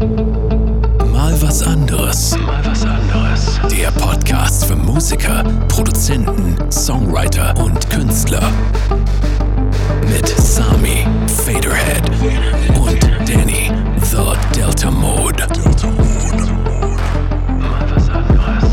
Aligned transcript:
Mal 0.00 1.36
was 1.42 1.62
anderes. 1.62 2.34
Mal 2.38 2.64
was 2.64 2.84
anderes. 2.86 3.60
Der 3.70 3.90
Podcast 3.90 4.64
für 4.64 4.74
Musiker, 4.74 5.44
Produzenten, 5.68 6.56
Songwriter 6.72 7.54
und 7.62 7.90
Künstler. 7.90 8.50
Mit 10.08 10.26
Sami, 10.26 11.06
Faderhead 11.44 12.08
und 12.78 12.98
Danny, 13.28 13.70
The 14.02 14.32
Delta 14.58 14.90
Mode. 14.90 15.46
Delta 15.52 15.88
Mode. 15.88 16.52
Mal 17.58 17.90
was 17.94 18.08
anderes. 18.08 18.64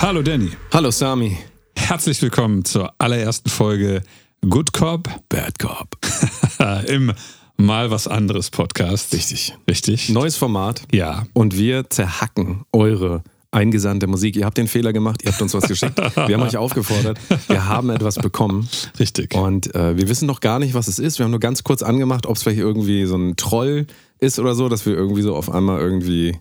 Hallo 0.00 0.22
Danny, 0.22 0.52
Hallo 0.72 0.90
Sami. 0.90 1.36
herzlich 1.76 2.22
willkommen 2.22 2.64
zur 2.64 2.94
allerersten 2.96 3.50
Folge 3.50 4.02
Good 4.48 4.72
Cop 4.72 5.08
Bad 5.28 5.58
Cop. 5.58 6.01
im 6.86 7.12
Mal 7.56 7.90
was 7.90 8.08
anderes 8.08 8.50
Podcast. 8.50 9.12
Richtig. 9.12 9.54
Richtig? 9.68 10.08
Neues 10.08 10.36
Format. 10.36 10.82
Ja. 10.90 11.26
Und 11.32 11.56
wir 11.56 11.88
zerhacken 11.90 12.64
eure 12.72 13.22
eingesandte 13.52 14.06
Musik. 14.06 14.36
Ihr 14.36 14.46
habt 14.46 14.56
den 14.56 14.66
Fehler 14.66 14.92
gemacht, 14.92 15.22
ihr 15.22 15.30
habt 15.30 15.40
uns 15.42 15.52
was 15.54 15.68
geschickt. 15.68 15.96
Wir 15.98 16.36
haben 16.36 16.42
euch 16.42 16.56
aufgefordert. 16.56 17.18
Wir 17.48 17.68
haben 17.68 17.90
etwas 17.90 18.16
bekommen. 18.16 18.68
Richtig. 18.98 19.34
Und 19.34 19.74
äh, 19.74 19.96
wir 19.96 20.08
wissen 20.08 20.26
noch 20.26 20.40
gar 20.40 20.58
nicht, 20.58 20.74
was 20.74 20.88
es 20.88 20.98
ist. 20.98 21.18
Wir 21.18 21.24
haben 21.24 21.30
nur 21.30 21.40
ganz 21.40 21.62
kurz 21.62 21.82
angemacht, 21.82 22.26
ob 22.26 22.36
es 22.36 22.42
vielleicht 22.42 22.60
irgendwie 22.60 23.04
so 23.04 23.16
ein 23.16 23.36
Troll 23.36 23.86
ist 24.18 24.38
oder 24.38 24.54
so, 24.54 24.68
dass 24.68 24.86
wir 24.86 24.94
irgendwie 24.94 25.22
so 25.22 25.36
auf 25.36 25.50
einmal 25.50 25.78
irgendwie 25.80 26.38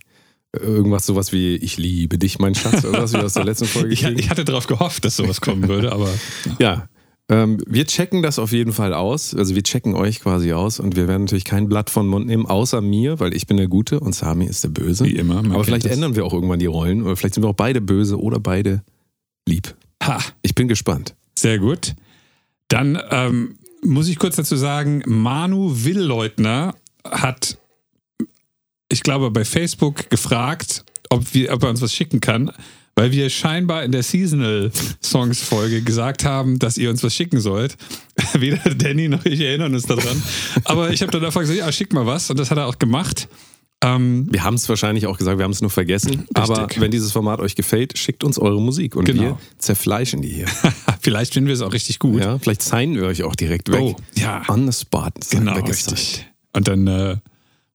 irgendwas 0.54 1.06
sowas 1.06 1.32
wie 1.32 1.56
Ich 1.56 1.78
liebe 1.78 2.18
dich, 2.18 2.40
mein 2.40 2.56
Schatz, 2.56 2.84
oder 2.86 3.04
was 3.04 3.14
wir 3.14 3.24
aus 3.24 3.34
der 3.34 3.46
letzten 3.46 3.66
Folge 3.66 3.90
Ich, 3.94 4.04
ich 4.04 4.30
hatte 4.30 4.46
darauf 4.46 4.68
gehofft, 4.68 5.06
dass 5.06 5.18
sowas 5.18 5.42
kommen 5.42 5.68
würde, 5.68 5.92
aber 5.92 6.10
Ja. 6.60 6.88
Ähm, 7.32 7.58
wir 7.66 7.86
checken 7.86 8.22
das 8.22 8.38
auf 8.40 8.52
jeden 8.52 8.74
Fall 8.74 8.94
aus. 8.94 9.34
Also 9.34 9.56
wir 9.56 9.64
checken 9.64 9.96
euch 9.96 10.20
quasi 10.20 10.52
aus 10.52 10.82
und 10.82 10.98
wir 10.98 11.08
werden 11.08 11.24
natürlich 11.24 11.46
kein 11.46 11.70
Blatt 11.70 11.90
von 11.90 12.06
Mund 12.06 12.28
nehmen, 12.28 12.46
außer 12.46 12.82
mir, 12.82 13.20
weil 13.22 13.34
ich 13.34 13.48
bin 13.48 13.56
der 13.56 13.70
Gute 13.70 14.02
und 14.02 14.14
Sami 14.14 14.46
ist 14.46 14.66
der 14.66 14.70
Böse. 14.70 15.06
Wie 15.06 15.16
immer, 15.16 15.38
Aber 15.40 15.64
vielleicht 15.64 15.86
das. 15.86 15.94
ändern 15.94 16.16
wir 16.16 16.26
auch 16.26 16.34
irgendwann 16.34 16.60
die 16.60 16.66
Rollen 16.66 17.04
oder 17.04 17.16
vielleicht 17.16 17.36
sind 17.36 17.44
wir 17.44 17.50
auch 17.50 17.56
beide 17.56 17.80
böse 17.80 18.20
oder 18.20 18.40
beide 18.42 18.84
lieb. 19.48 19.74
ha, 20.04 20.20
Ich 20.42 20.56
bin 20.56 20.68
gespannt. 20.68 21.16
sehr 21.38 21.58
gut. 21.58 21.96
Dann 22.68 23.00
ähm, 23.12 23.56
muss 23.82 24.08
ich 24.10 24.20
kurz 24.20 24.36
dazu 24.36 24.56
sagen, 24.58 25.02
Manu 25.06 25.72
Willleutner 25.86 26.76
hat, 27.06 27.58
ich 28.90 29.04
glaube, 29.04 29.32
bei 29.32 29.46
Facebook 29.46 30.10
gefragt, 30.10 30.84
ob, 31.10 31.34
wir, 31.34 31.54
ob 31.54 31.64
er 31.64 31.70
uns 31.70 31.82
was 31.82 31.94
schicken 31.94 32.20
kann, 32.20 32.52
weil 32.96 33.12
wir 33.12 33.30
scheinbar 33.30 33.84
in 33.84 33.92
der 33.92 34.04
Seasonal-Songs-Folge 34.04 35.82
gesagt 35.82 36.26
haben, 36.26 36.60
dass 36.60 36.78
ihr 36.78 36.90
uns 36.90 37.04
was 37.04 37.14
schicken 37.14 37.40
sollt. 37.40 37.78
Weder 38.34 38.58
Danny 38.76 39.08
noch 39.08 39.26
ich 39.26 39.40
erinnern 39.42 39.74
uns 39.74 39.84
daran. 39.86 40.22
Aber 40.66 40.92
ich 40.92 41.02
habe 41.02 41.12
dann 41.12 41.24
einfach 41.26 41.42
gesagt, 41.42 41.58
ja, 41.60 41.72
schick 41.72 41.94
mal 41.94 42.06
was. 42.06 42.30
Und 42.30 42.40
das 42.40 42.52
hat 42.52 42.58
er 42.58 42.68
auch 42.68 42.80
gemacht. 42.80 43.28
Ähm, 43.84 44.28
Wir 44.30 44.44
haben 44.44 44.54
es 44.56 44.70
wahrscheinlich 44.70 45.08
auch 45.08 45.18
gesagt, 45.18 45.40
wir 45.40 45.44
haben 45.44 45.52
es 45.52 45.62
nur 45.62 45.72
vergessen. 45.72 46.28
Aber 46.36 46.68
wenn 46.78 46.92
dieses 46.92 47.12
Format 47.12 47.40
euch 47.40 47.56
gefällt, 47.56 47.98
schickt 47.98 48.24
uns 48.24 48.38
eure 48.38 48.62
Musik 48.62 48.96
und 48.96 49.06
Genau. 49.06 49.22
wir 49.22 49.38
zerfleischen 49.58 50.22
die 50.22 50.30
hier. 50.30 50.46
vielleicht 51.02 51.34
finden 51.34 51.48
wir 51.48 51.56
es 51.56 51.62
auch 51.62 51.74
richtig 51.74 51.98
gut. 51.98 52.22
Ja, 52.22 52.38
vielleicht 52.38 52.62
signen 52.62 52.96
wir 52.96 53.06
euch 53.06 53.24
auch 53.24 53.36
direkt 53.36 53.72
weg. 53.72 53.82
Oh, 53.82 53.96
ja. 54.16 54.44
On 54.50 54.72
the 54.72 54.78
spot. 54.78 55.10
Genau, 55.32 55.56
richtig. 55.62 56.28
Und 56.54 56.68
dann 56.68 56.86
äh, 56.86 57.18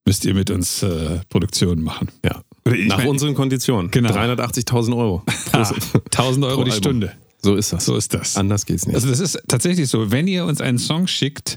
müsst 0.04 0.24
ihr 0.24 0.34
mit 0.34 0.50
uns 0.50 0.82
äh, 0.84 1.20
Produktionen 1.28 1.82
machen. 1.82 2.08
Ja. 2.24 2.42
Ich 2.74 2.88
Nach 2.88 2.98
mein- 2.98 3.08
unseren 3.08 3.34
Konditionen. 3.34 3.90
Genau. 3.90 4.10
380.000 4.10 4.96
Euro. 4.96 5.22
Ah, 5.52 5.72
1000 6.12 6.44
Euro 6.44 6.64
die 6.64 6.70
Album. 6.72 6.82
Stunde. 6.82 7.12
So 7.42 7.54
ist 7.54 7.72
das. 7.72 7.84
So 7.86 7.96
ist 7.96 8.12
das. 8.12 8.36
Anders 8.36 8.66
geht's 8.66 8.86
nicht. 8.86 8.94
Also 8.96 9.08
das 9.08 9.20
ist 9.20 9.40
tatsächlich 9.48 9.88
so, 9.88 10.10
wenn 10.10 10.26
ihr 10.26 10.44
uns 10.44 10.60
einen 10.60 10.78
Song 10.78 11.06
schickt, 11.06 11.56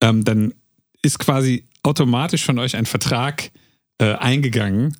ähm, 0.00 0.22
dann 0.24 0.54
ist 1.02 1.18
quasi 1.18 1.66
automatisch 1.82 2.44
von 2.44 2.58
euch 2.58 2.76
ein 2.76 2.86
Vertrag 2.86 3.50
äh, 3.98 4.12
eingegangen, 4.14 4.96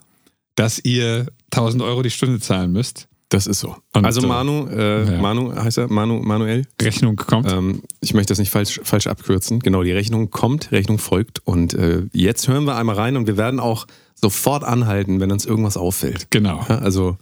dass 0.57 0.79
ihr 0.85 1.27
1000 1.53 1.83
Euro 1.83 2.03
die 2.03 2.11
Stunde 2.11 2.41
zahlen 2.41 2.73
müsst. 2.73 3.07
Das 3.35 3.49
ist 3.49 3.59
so. 3.59 3.77
Und, 3.93 4.05
also 4.05 4.23
äh, 4.23 4.27
Manu, 4.27 4.69
äh, 4.69 5.13
ja. 5.13 5.21
Manu 5.21 5.53
heißt 5.55 5.79
er, 5.79 5.89
Manu, 5.89 6.21
Manuel. 6.21 6.67
Rechnung 6.81 7.17
kommt. 7.17 7.51
Ähm, 7.51 7.83
ich 8.01 8.15
möchte 8.15 8.31
das 8.31 8.39
nicht 8.39 8.51
falsch, 8.51 8.81
falsch 8.85 9.09
abkürzen. 9.09 9.59
Genau, 9.59 9.83
die 9.83 9.91
Rechnung 9.91 10.31
kommt, 10.31 10.71
Rechnung 10.71 10.99
folgt. 10.99 11.41
Und 11.45 11.75
äh, 11.75 12.03
jetzt 12.13 12.47
hören 12.47 12.65
wir 12.65 12.77
einmal 12.77 12.95
rein 12.95 13.17
und 13.17 13.27
wir 13.27 13.37
werden 13.37 13.59
auch 13.59 13.87
sofort 14.15 14.63
anhalten, 14.63 15.19
wenn 15.19 15.33
uns 15.33 15.45
irgendwas 15.47 15.77
auffällt. 15.77 16.29
Genau. 16.31 16.65
Ja, 16.69 16.79
also, 16.79 17.19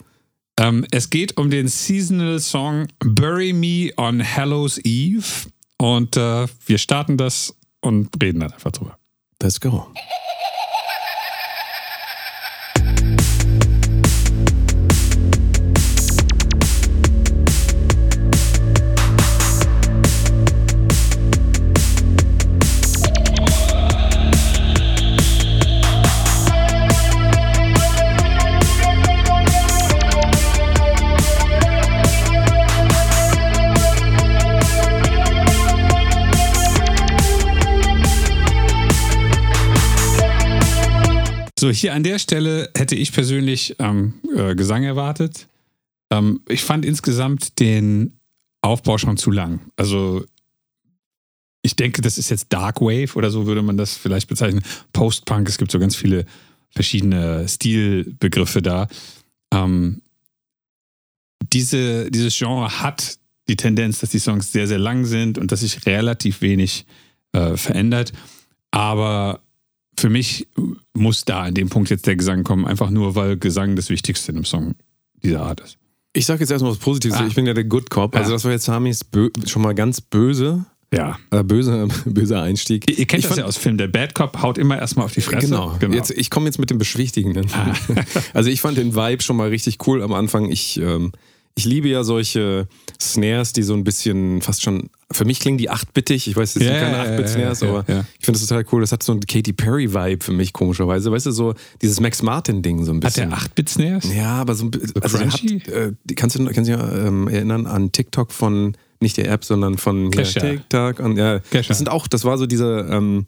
Ähm, 0.61 0.84
es 0.91 1.09
geht 1.09 1.39
um 1.39 1.49
den 1.49 1.67
Seasonal 1.67 2.39
Song 2.41 2.89
Bury 3.01 3.55
Me 3.55 3.91
on 3.97 4.22
Hallows 4.22 4.78
Eve. 4.84 5.25
Und 5.78 6.19
äh, 6.19 6.47
wir 6.67 6.77
starten 6.78 7.17
das 7.17 7.56
und 7.81 8.11
reden 8.22 8.41
dann 8.41 8.53
einfach 8.53 8.71
drüber. 8.71 8.99
let's 9.43 9.59
go. 9.59 9.87
So, 41.62 41.71
hier 41.71 41.95
an 41.95 42.03
der 42.03 42.19
Stelle 42.19 42.69
hätte 42.77 42.97
ich 42.97 43.12
persönlich 43.12 43.77
ähm, 43.78 44.15
äh, 44.37 44.56
Gesang 44.56 44.83
erwartet. 44.83 45.47
Ähm, 46.11 46.41
ich 46.49 46.65
fand 46.65 46.84
insgesamt 46.84 47.61
den 47.61 48.19
Aufbau 48.62 48.99
schon 48.99 49.17
zu 49.17 49.31
lang. 49.31 49.61
Also, 49.77 50.25
ich 51.62 51.77
denke, 51.77 52.03
das 52.03 52.19
ist 52.19 52.31
jetzt 52.31 52.53
Dark 52.53 52.81
Wave 52.81 53.15
oder 53.15 53.31
so 53.31 53.47
würde 53.47 53.62
man 53.62 53.77
das 53.77 53.97
vielleicht 53.97 54.27
bezeichnen. 54.27 54.65
Post-Punk, 54.93 55.49
es 55.49 55.56
gibt 55.56 55.71
so 55.71 55.78
ganz 55.78 55.95
viele 55.95 56.27
verschiedene 56.71 57.47
Stilbegriffe 57.49 58.61
da. 58.61 58.89
Ähm, 59.55 60.03
diese, 61.53 62.11
dieses 62.11 62.37
Genre 62.37 62.81
hat 62.81 63.21
die 63.47 63.55
Tendenz, 63.55 64.01
dass 64.01 64.11
die 64.11 64.19
Songs 64.19 64.51
sehr, 64.51 64.67
sehr 64.67 64.81
lang 64.81 65.05
sind 65.05 65.39
und 65.39 65.53
dass 65.53 65.61
sich 65.61 65.87
relativ 65.87 66.41
wenig 66.41 66.87
äh, 67.31 67.56
verändert. 67.56 68.12
Aber 68.72 69.43
für 69.98 70.08
mich 70.08 70.48
muss 70.94 71.25
da 71.25 71.42
an 71.42 71.54
dem 71.54 71.69
Punkt 71.69 71.91
jetzt 71.91 72.06
der 72.06 72.16
Gesang 72.16 72.44
kommen, 72.44 72.66
einfach 72.66 72.91
nur, 72.91 73.14
weil 73.14 73.36
Gesang 73.36 73.76
das 73.76 73.91
Wichtigste 73.91 74.32
in 74.32 74.38
einem 74.38 74.44
Song 74.44 74.75
dieser 75.22 75.42
Art 75.42 75.60
ist. 75.60 75.78
Ich 76.14 76.26
sage 76.26 76.41
jetzt 76.41 76.50
erstmal 76.50 76.72
was 76.72 76.78
Positives. 76.78 77.19
Ah. 77.19 77.26
Ich 77.26 77.34
bin 77.34 77.47
ja 77.47 77.54
der 77.54 77.64
Good 77.64 77.88
Cop. 77.91 78.14
Also, 78.14 78.30
Ja. 78.30 78.34
das 78.36 78.44
war 78.44 78.53
jetzt 78.53 78.64
Samis 78.64 79.00
schon 79.47 79.62
mal 79.62 79.75
ganz 79.75 80.00
böse. 80.00 80.66
Ja. 80.92 81.19
Äh, 81.30 81.42
böse, 81.42 81.88
böser 82.04 82.42
Einstieg. 82.42 82.91
Ihr 82.91 83.06
kennt 83.06 83.22
Ich 83.25 83.28
das 83.28 83.38
ja 83.38 83.44
aus 83.44 83.56
Film. 83.56 83.78
Der 83.78 83.88
Bad 83.88 84.14
Cop 84.14 84.42
haut 84.42 84.58
immer 84.58 84.78
erstmal 84.78 85.06
auf 85.06 85.14
die 85.14 85.22
Fresse. 85.22 85.47
Genau. 85.47 85.78
Jetzt, 85.91 86.10
ich 86.10 86.28
komme 86.28 86.47
jetzt 86.47 86.59
mit 86.59 86.69
dem 86.69 86.76
Beschwichtigenden. 86.78 87.47
Ah. 87.53 87.74
Also 88.34 88.50
ich 88.50 88.60
fand 88.60 88.76
den 88.76 88.94
Vibe 88.94 89.22
schon 89.22 89.36
mal 89.36 89.48
richtig 89.48 89.78
cool 89.86 90.03
am 90.03 90.12
Anfang. 90.12 90.50
Ich, 90.50 90.78
ähm, 90.78 91.12
ich 91.55 91.65
liebe 91.65 91.89
ja 91.89 92.03
solche 92.05 92.67
Snares, 93.01 93.53
die 93.53 93.63
so 93.63 93.75
ein 93.75 93.85
bisschen 93.85 94.41
fast 94.41 94.63
schon, 94.63 94.89
für 95.11 95.25
mich 95.25 95.41
klingen 95.41 95.59
die 95.59 95.71
8-bittig. 95.71 96.27
Ich 96.29 96.37
weiß, 96.37 96.55
das 96.55 96.63
sind 96.63 96.73
Ja, 96.73 96.81
keine 96.81 96.97
ja, 96.97 97.05
8-Bit-Snares, 97.05 97.61
ja, 97.61 97.67
ja, 97.67 97.73
aber 97.75 97.93
ja. 97.93 98.05
ich 98.19 98.25
finde 98.25 98.41
das 98.41 98.49
total 98.49 98.65
cool. 98.73 98.81
Das 98.81 98.93
hat 98.93 99.03
so 99.03 99.13
ein 99.13 99.21
Katy 99.21 99.53
Perry-Vibe 99.53 100.25
für 100.25 100.33
mich 100.33 100.53
komischerweise. 100.53 101.11
Weißt 101.13 101.27
du, 101.27 101.31
so 101.31 101.55
dieses 101.83 102.01
Max 102.01 102.23
Martin-Ding 102.23 102.85
so 102.85 102.93
ein 102.93 102.97
Hat 102.97 103.03
bisschen. 103.03 103.31
der 103.31 103.39
8-Bit-Snares? 103.39 104.15
Ja, 104.15 104.37
aber 104.37 104.55
so 104.55 104.65
ein 104.65 104.71
bisschen. 104.71 105.03
Also 105.03 105.19
der 105.19 105.31
hat, 105.31 105.43
äh, 105.45 105.93
kannst 106.15 106.39
du 106.39 106.45
kannst 106.47 106.71
dich 106.71 106.77
ähm, 106.79 107.29
erinnern 107.29 107.67
an 107.67 107.93
TikTok 107.93 108.33
von, 108.33 108.75
nicht 109.01 109.19
der 109.19 109.31
App, 109.31 109.45
sondern 109.45 109.77
von 109.77 110.11
Kesha. 110.11 110.41
TikTok. 110.41 111.01
Und, 111.01 111.19
ja, 111.19 111.41
Kesha. 111.41 111.69
das 111.69 111.79
sind 111.79 111.91
auch, 111.91 112.07
das 112.07 112.25
war 112.25 112.39
so 112.39 112.47
dieser, 112.47 112.89
ähm, 112.89 113.27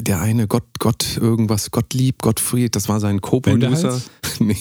der 0.00 0.20
eine 0.20 0.46
Gott, 0.46 0.64
Gott, 0.78 1.18
irgendwas, 1.20 1.70
Gottlieb, 1.70 2.22
Gottfried, 2.22 2.74
das 2.76 2.88
war 2.88 3.00
sein 3.00 3.20
Co-Producer. 3.20 4.00
Nee. 4.40 4.56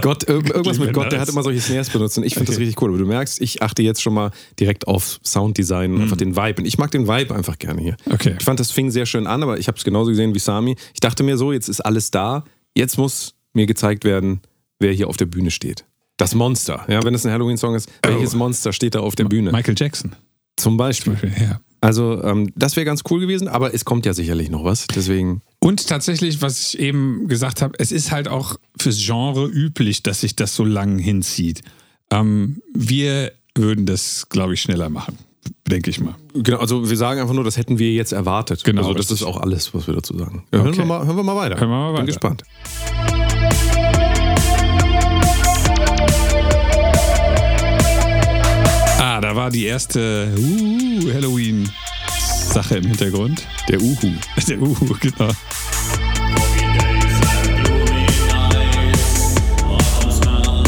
Gott, 0.00 0.24
irg- 0.28 0.50
irgendwas 0.52 0.80
mit 0.80 0.92
Gott, 0.92 1.12
der 1.12 1.20
hat 1.20 1.28
immer 1.28 1.44
solche 1.44 1.60
Snares 1.60 1.88
benutzt 1.88 2.18
und 2.18 2.24
ich 2.24 2.34
finde 2.34 2.46
das 2.46 2.56
Okay. 2.56 2.64
richtig 2.64 2.82
cool. 2.82 2.88
Aber 2.90 2.98
du 2.98 3.06
merkst, 3.06 3.40
ich 3.40 3.62
achte 3.62 3.80
jetzt 3.80 4.02
schon 4.02 4.12
mal 4.12 4.32
direkt 4.58 4.88
auf 4.88 5.20
Sounddesign 5.22 5.94
und 5.94 6.02
einfach 6.02 6.16
den 6.16 6.34
Vibe. 6.34 6.62
Und 6.62 6.66
ich 6.66 6.78
mag 6.78 6.90
den 6.90 7.06
Vibe 7.06 7.32
einfach 7.32 7.56
gerne 7.60 7.80
hier. 7.80 7.96
Mhm. 8.06 8.12
Okay. 8.12 8.34
Ich 8.36 8.44
fand, 8.44 8.58
das 8.58 8.72
fing 8.72 8.90
sehr 8.90 9.06
schön 9.06 9.28
an, 9.28 9.44
aber 9.44 9.56
ich 9.60 9.68
habe 9.68 9.78
es 9.78 9.84
genauso 9.84 10.10
gesehen 10.10 10.34
wie 10.34 10.40
Sami. 10.40 10.74
Ich 10.94 10.98
dachte 11.00 11.22
mir 11.22 11.36
so, 11.36 11.52
jetzt 11.52 11.68
ist 11.68 11.80
alles 11.80 12.10
da. 12.10 12.44
Jetzt 12.76 12.98
muss 12.98 13.34
mir 13.52 13.66
gezeigt 13.66 14.04
werden, 14.04 14.40
wer 14.80 14.90
hier 14.90 15.06
auf 15.08 15.16
der 15.16 15.26
Bühne 15.26 15.52
steht. 15.52 15.84
Das 16.16 16.34
Monster. 16.34 16.84
Ja, 16.88 17.00
wenn 17.04 17.14
es 17.14 17.24
ein 17.24 17.30
Halloween-Song 17.30 17.76
ist, 17.76 17.88
welches 18.04 18.34
Monster 18.34 18.72
steht 18.72 18.96
da 18.96 19.00
auf 19.00 19.14
der 19.14 19.26
Bühne? 19.26 19.52
Michael 19.52 19.76
Jackson. 19.78 20.16
Zum 20.56 20.76
Beispiel. 20.76 21.16
Ja. 21.40 21.60
Also, 21.84 22.22
ähm, 22.24 22.50
das 22.56 22.76
wäre 22.76 22.86
ganz 22.86 23.02
cool 23.10 23.20
gewesen, 23.20 23.46
aber 23.46 23.74
es 23.74 23.84
kommt 23.84 24.06
ja 24.06 24.14
sicherlich 24.14 24.48
noch 24.48 24.64
was. 24.64 24.86
Deswegen, 24.86 25.42
Und 25.60 25.86
tatsächlich, 25.86 26.40
was 26.40 26.68
ich 26.74 26.78
eben 26.78 27.28
gesagt 27.28 27.60
habe, 27.60 27.74
es 27.78 27.92
ist 27.92 28.10
halt 28.10 28.26
auch 28.26 28.56
fürs 28.80 28.96
Genre 29.04 29.44
üblich, 29.46 30.02
dass 30.02 30.22
sich 30.22 30.34
das 30.34 30.54
so 30.54 30.64
lang 30.64 30.98
hinzieht. 30.98 31.60
Ähm, 32.10 32.62
wir 32.74 33.32
würden 33.54 33.84
das, 33.84 34.30
glaube 34.30 34.54
ich, 34.54 34.62
schneller 34.62 34.88
machen. 34.88 35.18
denke 35.68 35.90
ich 35.90 36.00
mal. 36.00 36.14
Genau, 36.32 36.56
also 36.56 36.88
wir 36.88 36.96
sagen 36.96 37.20
einfach 37.20 37.34
nur, 37.34 37.44
das 37.44 37.58
hätten 37.58 37.78
wir 37.78 37.92
jetzt 37.92 38.12
erwartet. 38.12 38.64
Genau, 38.64 38.80
Also 38.80 38.94
das 38.94 39.10
richtig. 39.10 39.20
ist 39.20 39.26
auch 39.26 39.38
alles, 39.42 39.74
was 39.74 39.86
wir 39.86 39.92
dazu 39.92 40.16
sagen. 40.16 40.44
Ja, 40.52 40.60
hören, 40.60 40.68
Okay. 40.68 40.78
wir 40.78 40.84
mal, 40.86 41.04
hören 41.06 41.16
wir 41.16 41.22
mal 41.22 41.36
weiter. 41.36 41.60
Hören 41.60 41.68
wir 41.68 41.76
mal 41.76 41.88
Bin 41.92 41.96
weiter. 41.96 42.06
gespannt. 42.06 42.42
Ah, 48.98 49.20
da 49.20 49.36
war 49.36 49.50
die 49.50 49.64
erste 49.66 50.28
uh, 50.38 50.83
Halloween-Sache 51.12 52.76
im 52.76 52.84
Hintergrund. 52.86 53.46
Der 53.68 53.80
Uhu. 53.80 54.12
Der 54.48 54.60
Uhu, 54.60 54.96
genau. 55.00 55.30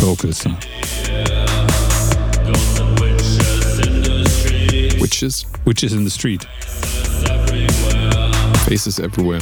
Vocals. 0.00 0.44
ne? 0.44 0.56
Witches, 5.00 5.46
Witches 5.64 5.92
in 5.92 6.04
the 6.04 6.10
Street. 6.10 6.46
faces 8.66 8.98
everywhere. 8.98 9.40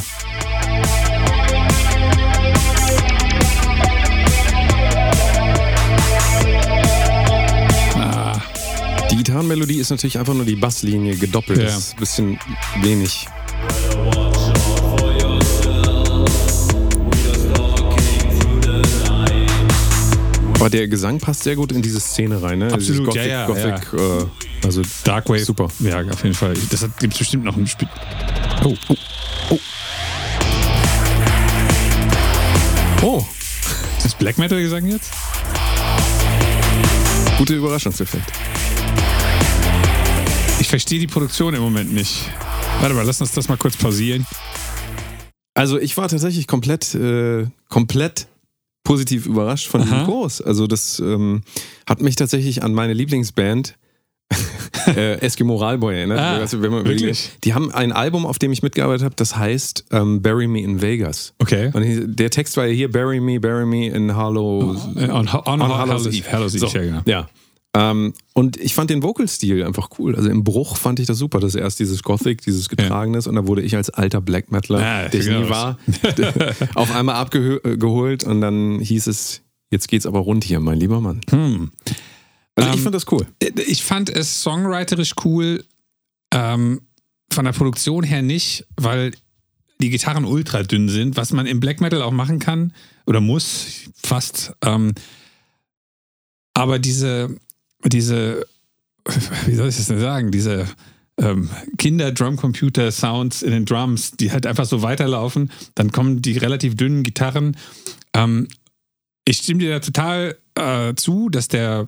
Die 9.14 9.19
Gitarrenmelodie 9.19 9.78
ist 9.78 9.90
natürlich 9.90 10.19
einfach 10.19 10.34
nur 10.34 10.44
die 10.44 10.56
Basslinie 10.56 11.14
gedoppelt. 11.14 11.61
Ja. 11.61 11.66
Das 11.66 11.76
ist 11.78 11.93
ein 11.93 11.99
bisschen 12.00 12.38
wenig. 12.82 13.28
Aber 20.58 20.69
der 20.69 20.88
Gesang 20.88 21.20
passt 21.20 21.44
sehr 21.44 21.55
gut 21.55 21.70
in 21.70 21.81
diese 21.81 22.00
Szene 22.00 22.43
rein, 22.43 22.58
ne? 22.58 22.72
Absolut, 22.72 23.05
Gothic, 23.05 23.22
ja, 23.22 23.28
ja, 23.28 23.46
Gothic, 23.46 23.93
Äh, 23.93 24.66
also 24.66 24.82
Dark 25.05 25.28
Wave. 25.28 25.44
Super. 25.44 25.69
Ja, 25.78 26.00
auf 26.00 26.25
jeden 26.25 26.34
Fall. 26.34 26.55
Das 26.72 26.81
gibt 26.99 27.12
es 27.12 27.19
bestimmt 27.20 27.44
noch 27.44 27.56
ein 27.56 27.69
Spiel. 27.69 27.88
Oh, 28.64 28.75
oh, 28.88 28.96
oh. 29.50 29.58
Oh, 33.00 33.25
Ist 33.96 34.06
das 34.06 34.14
Black 34.17 34.38
Metal 34.38 34.60
gesagt 34.60 34.84
jetzt? 34.88 35.12
guter 37.38 37.55
Überraschungseffekt. 37.55 38.32
Ich 40.74 40.82
verstehe 40.82 40.98
die 40.98 41.06
Produktion 41.06 41.54
im 41.54 41.62
Moment 41.62 41.94
nicht. 41.94 42.28
Warte 42.80 42.96
mal, 42.96 43.06
lass 43.06 43.20
uns 43.20 43.30
das 43.30 43.48
mal 43.48 43.56
kurz 43.56 43.76
pausieren. 43.76 44.26
Also 45.54 45.78
ich 45.78 45.96
war 45.96 46.08
tatsächlich 46.08 46.48
komplett, 46.48 46.96
äh, 46.96 47.46
komplett 47.68 48.26
positiv 48.82 49.26
überrascht 49.26 49.68
von 49.68 49.82
Aha. 49.82 50.02
Kurs. 50.04 50.40
Also 50.40 50.66
das 50.66 50.98
ähm, 50.98 51.42
hat 51.88 52.02
mich 52.02 52.16
tatsächlich 52.16 52.64
an 52.64 52.74
meine 52.74 52.92
Lieblingsband 52.92 53.76
äh, 54.88 55.20
Eskimo 55.20 55.54
Ralboy 55.54 55.94
erinnert. 55.94 56.18
Ah, 56.18 56.38
Also, 56.38 56.60
wenn 56.60 56.72
man 56.72 56.80
wirklich? 56.84 57.02
überlegt, 57.02 57.44
die 57.44 57.54
haben 57.54 57.70
ein 57.70 57.92
Album, 57.92 58.26
auf 58.26 58.40
dem 58.40 58.50
ich 58.50 58.64
mitgearbeitet 58.64 59.04
habe, 59.04 59.14
das 59.14 59.36
heißt 59.36 59.84
ähm, 59.92 60.22
Bury 60.22 60.48
Me 60.48 60.60
in 60.60 60.82
Vegas. 60.82 61.34
Okay. 61.38 61.70
Und 61.72 62.16
der 62.18 62.30
Text 62.30 62.56
war 62.56 62.66
ja 62.66 62.72
hier 62.72 62.90
Bury 62.90 63.20
Me, 63.20 63.38
Bury 63.38 63.64
Me 63.64 63.86
in 63.86 64.16
Harlow. 64.16 64.74
Äh, 64.96 65.08
On, 65.08 65.28
on, 65.28 65.62
on, 65.62 65.78
Hallows 65.78 66.06
Eve. 66.06 66.16
Eve. 66.16 66.32
Hallows 66.32 66.54
Eve, 66.56 66.66
So, 66.66 66.76
ja, 66.76 66.82
genau. 66.82 67.00
ja. 67.06 67.28
Ähm, 67.76 68.14
und 68.34 68.56
ich 68.56 68.72
fand 68.74 68.90
den 68.90 69.02
Vocalstil 69.02 69.64
einfach 69.64 69.90
cool. 69.98 70.14
Also 70.14 70.28
im 70.30 70.44
Bruch 70.44 70.76
fand 70.76 71.00
ich 71.00 71.06
das 71.08 71.18
super. 71.18 71.40
Das 71.40 71.54
ist 71.54 71.60
erst 71.60 71.80
dieses 71.80 72.02
Gothic, 72.04 72.40
dieses 72.42 72.68
Getragenes 72.68 73.26
und 73.26 73.34
da 73.34 73.46
wurde 73.48 73.62
ich 73.62 73.74
als 73.74 73.90
alter 73.90 74.20
Black 74.20 74.52
Metaler, 74.52 74.80
Ah, 74.80 75.08
der 75.08 75.20
ich 75.20 75.26
genau. 75.26 75.40
nie 75.42 75.48
war, 75.48 75.78
auf 76.74 76.94
einmal 76.94 77.16
abgeholt 77.16 78.22
und 78.24 78.40
dann 78.40 78.78
hieß 78.78 79.08
es, 79.08 79.42
jetzt 79.70 79.88
geht's 79.88 80.06
aber 80.06 80.20
rund 80.20 80.44
hier, 80.44 80.60
mein 80.60 80.78
lieber 80.78 81.00
Mann. 81.00 81.20
Hm. 81.30 81.72
Also 82.54 82.70
ich 82.70 82.76
Ähm, 82.76 82.82
fand 82.82 82.94
das 82.94 83.10
cool. 83.10 83.26
Ich 83.66 83.82
fand 83.82 84.08
es 84.08 84.42
songwriterisch 84.42 85.14
cool, 85.24 85.64
ähm, 86.32 86.80
von 87.32 87.44
der 87.44 87.52
Produktion 87.52 88.04
her 88.04 88.22
nicht, 88.22 88.66
weil 88.76 89.12
die 89.80 89.90
Gitarren 89.90 90.24
ultra 90.24 90.62
dünn 90.62 90.88
sind, 90.88 91.16
was 91.16 91.32
man 91.32 91.46
im 91.46 91.58
Black 91.58 91.80
Metal 91.80 92.00
auch 92.02 92.12
machen 92.12 92.38
kann 92.38 92.72
oder 93.06 93.20
muss, 93.20 93.66
fast. 94.00 94.52
Ähm, 94.64 94.94
aber 96.54 96.78
diese, 96.78 97.36
diese, 97.86 98.46
wie 99.46 99.54
soll 99.54 99.69
ich 99.69 99.76
das 99.76 99.86
denn 99.86 100.00
sagen, 100.00 100.31
diese 100.31 100.66
ähm, 101.19 101.50
Kinder-Drum-Computer-Sounds 101.78 103.42
in 103.42 103.52
den 103.52 103.64
Drums, 103.64 104.12
die 104.12 104.32
halt 104.32 104.46
einfach 104.46 104.64
so 104.64 104.82
weiterlaufen, 104.82 105.50
dann 105.75 105.92
kommen 105.92 106.22
die 106.22 106.38
relativ 106.38 106.76
dünnen 106.76 107.02
Gitarren. 107.02 107.56
Ähm, 108.14 108.48
ich 109.25 109.38
stimme 109.38 109.60
dir 109.60 109.70
da 109.70 109.81
total 109.81 110.36
äh, 110.56 110.94
zu, 110.94 111.28
dass 111.28 111.48
der 111.48 111.86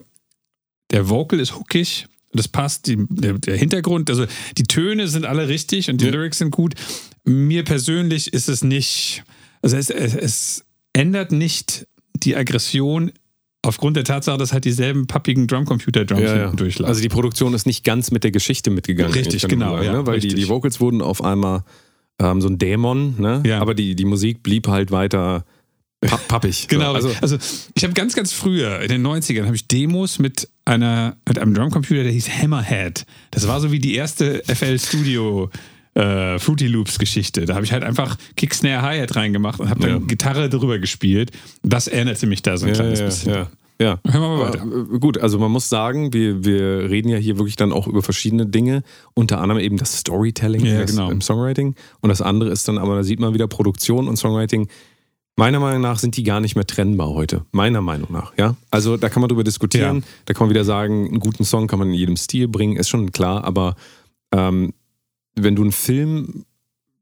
der 0.90 1.08
Vocal 1.08 1.40
ist 1.40 1.56
hookig, 1.56 2.06
das 2.32 2.48
passt, 2.48 2.86
die, 2.86 2.96
der, 3.08 3.34
der 3.34 3.56
Hintergrund, 3.56 4.10
also 4.10 4.26
die 4.56 4.64
Töne 4.64 5.08
sind 5.08 5.24
alle 5.24 5.48
richtig 5.48 5.90
und 5.90 6.00
die 6.00 6.06
Ja. 6.06 6.12
Lyrics 6.12 6.38
sind 6.38 6.50
gut. 6.50 6.74
Mir 7.24 7.64
persönlich 7.64 8.32
ist 8.32 8.48
es 8.48 8.62
nicht, 8.62 9.24
also 9.62 9.76
es, 9.76 9.90
es, 9.90 10.14
es 10.14 10.64
ändert 10.92 11.32
nicht 11.32 11.86
die 12.14 12.36
Aggression 12.36 13.12
aufgrund 13.66 13.96
der 13.96 14.04
Tatsache, 14.04 14.38
dass 14.38 14.52
halt 14.52 14.64
dieselben 14.64 15.06
pappigen 15.06 15.46
Drumcomputer-Drums 15.46 16.30
hinten 16.30 16.56
durchlaufen. 16.56 16.88
Also 16.88 17.02
die 17.02 17.08
Produktion 17.08 17.54
ist 17.54 17.66
nicht 17.66 17.84
ganz 17.84 18.10
mit 18.10 18.24
der 18.24 18.30
Geschichte 18.30 18.70
mitgegangen. 18.70 19.12
Richtig, 19.12 19.46
genau, 19.48 19.80
ja, 19.82 19.92
ne? 19.92 20.06
Weil 20.06 20.20
die, 20.20 20.28
richtig. 20.28 20.44
die 20.44 20.48
Vocals 20.48 20.80
wurden 20.80 21.02
auf 21.02 21.22
einmal 21.22 21.64
ähm, 22.18 22.40
so 22.40 22.48
ein 22.48 22.58
Dämon, 22.58 23.16
ne? 23.18 23.42
Ja. 23.44 23.60
aber 23.60 23.74
die, 23.74 23.94
die 23.94 24.04
Musik 24.04 24.42
blieb 24.42 24.68
halt 24.68 24.90
weiter 24.90 25.44
papp 26.00 26.28
pappig. 26.28 26.68
Genau, 26.68 26.98
So, 27.00 27.08
also, 27.08 27.36
also 27.36 27.38
ich 27.74 27.84
habe 27.84 27.94
ganz, 27.94 28.14
ganz 28.14 28.32
früher, 28.32 28.80
in 28.80 28.88
den 28.88 29.06
90ern, 29.06 29.46
habe 29.46 29.56
ich 29.56 29.66
Demos 29.66 30.18
mit 30.18 30.48
einer, 30.64 31.16
mit 31.26 31.38
einem 31.38 31.54
Drumcomputer, 31.54 32.02
der 32.02 32.12
hieß 32.12 32.28
Hammerhead. 32.42 33.06
Das 33.30 33.48
war 33.48 33.60
so 33.60 33.72
wie 33.72 33.78
die 33.78 33.94
erste 33.94 34.42
FL 34.44 34.78
Studio 34.78 35.50
äh, 35.96 36.38
Fruity 36.38 36.66
Loops 36.66 36.98
Geschichte. 36.98 37.46
Da 37.46 37.54
habe 37.54 37.64
ich 37.64 37.72
halt 37.72 37.82
einfach 37.82 38.16
Kick, 38.36 38.54
Snare, 38.54 38.82
Hi-Hat 38.82 39.16
reingemacht 39.16 39.60
und 39.60 39.70
habe 39.70 39.80
dann 39.80 39.90
Ja. 39.90 39.98
Gitarre 39.98 40.48
drüber 40.50 40.78
gespielt. 40.78 41.30
Das 41.62 41.88
erinnerte 41.88 42.26
mich 42.26 42.42
da 42.42 42.56
so 42.58 42.66
ein 42.66 42.70
ja, 42.70 42.74
kleines 42.74 43.00
ja, 43.00 43.06
bisschen. 43.06 43.32
ja, 43.32 43.50
ja. 43.80 44.00
Hören 44.06 44.22
wir 44.22 44.28
mal 44.36 44.48
weiter. 44.52 44.62
Äh, 44.94 44.98
Gut, 44.98 45.18
also 45.18 45.38
man 45.38 45.50
muss 45.50 45.68
sagen, 45.70 46.12
wir, 46.12 46.44
wir 46.44 46.90
reden 46.90 47.08
ja 47.08 47.16
hier 47.16 47.38
wirklich 47.38 47.56
dann 47.56 47.72
auch 47.72 47.86
über 47.86 48.02
verschiedene 48.02 48.44
Dinge, 48.46 48.82
unter 49.14 49.40
anderem 49.40 49.60
eben 49.62 49.78
das 49.78 49.96
Storytelling 49.98 50.64
Ja, 50.66 50.84
genau. 50.84 51.10
im 51.10 51.22
Songwriting. 51.22 51.74
Und 52.00 52.10
das 52.10 52.20
andere 52.20 52.50
ist 52.50 52.68
dann 52.68 52.76
aber, 52.76 52.96
da 52.96 53.02
sieht 53.02 53.18
man 53.20 53.32
wieder 53.32 53.48
Produktion 53.48 54.06
und 54.06 54.16
Songwriting. 54.16 54.68
Meiner 55.38 55.60
Meinung 55.60 55.82
nach 55.82 55.98
sind 55.98 56.16
die 56.16 56.22
gar 56.24 56.40
nicht 56.40 56.56
mehr 56.56 56.66
trennbar 56.66 57.08
heute. 57.10 57.44
Meiner 57.52 57.82
Meinung 57.82 58.10
nach, 58.10 58.32
ja. 58.38 58.54
Also 58.70 58.96
da 58.96 59.08
kann 59.10 59.20
man 59.20 59.28
drüber 59.28 59.44
diskutieren. 59.44 59.96
Ja. 59.98 60.02
Da 60.26 60.34
kann 60.34 60.46
man 60.46 60.50
wieder 60.54 60.64
sagen, 60.64 61.06
einen 61.08 61.20
guten 61.20 61.44
Song 61.44 61.66
kann 61.66 61.78
man 61.78 61.88
in 61.88 61.94
jedem 61.94 62.16
Stil 62.16 62.48
bringen, 62.48 62.76
ist 62.76 62.88
schon 62.88 63.12
klar. 63.12 63.44
Aber 63.44 63.76
ähm, 64.32 64.72
wenn 65.38 65.54
du 65.56 65.62
einen 65.62 65.72
Film 65.72 66.44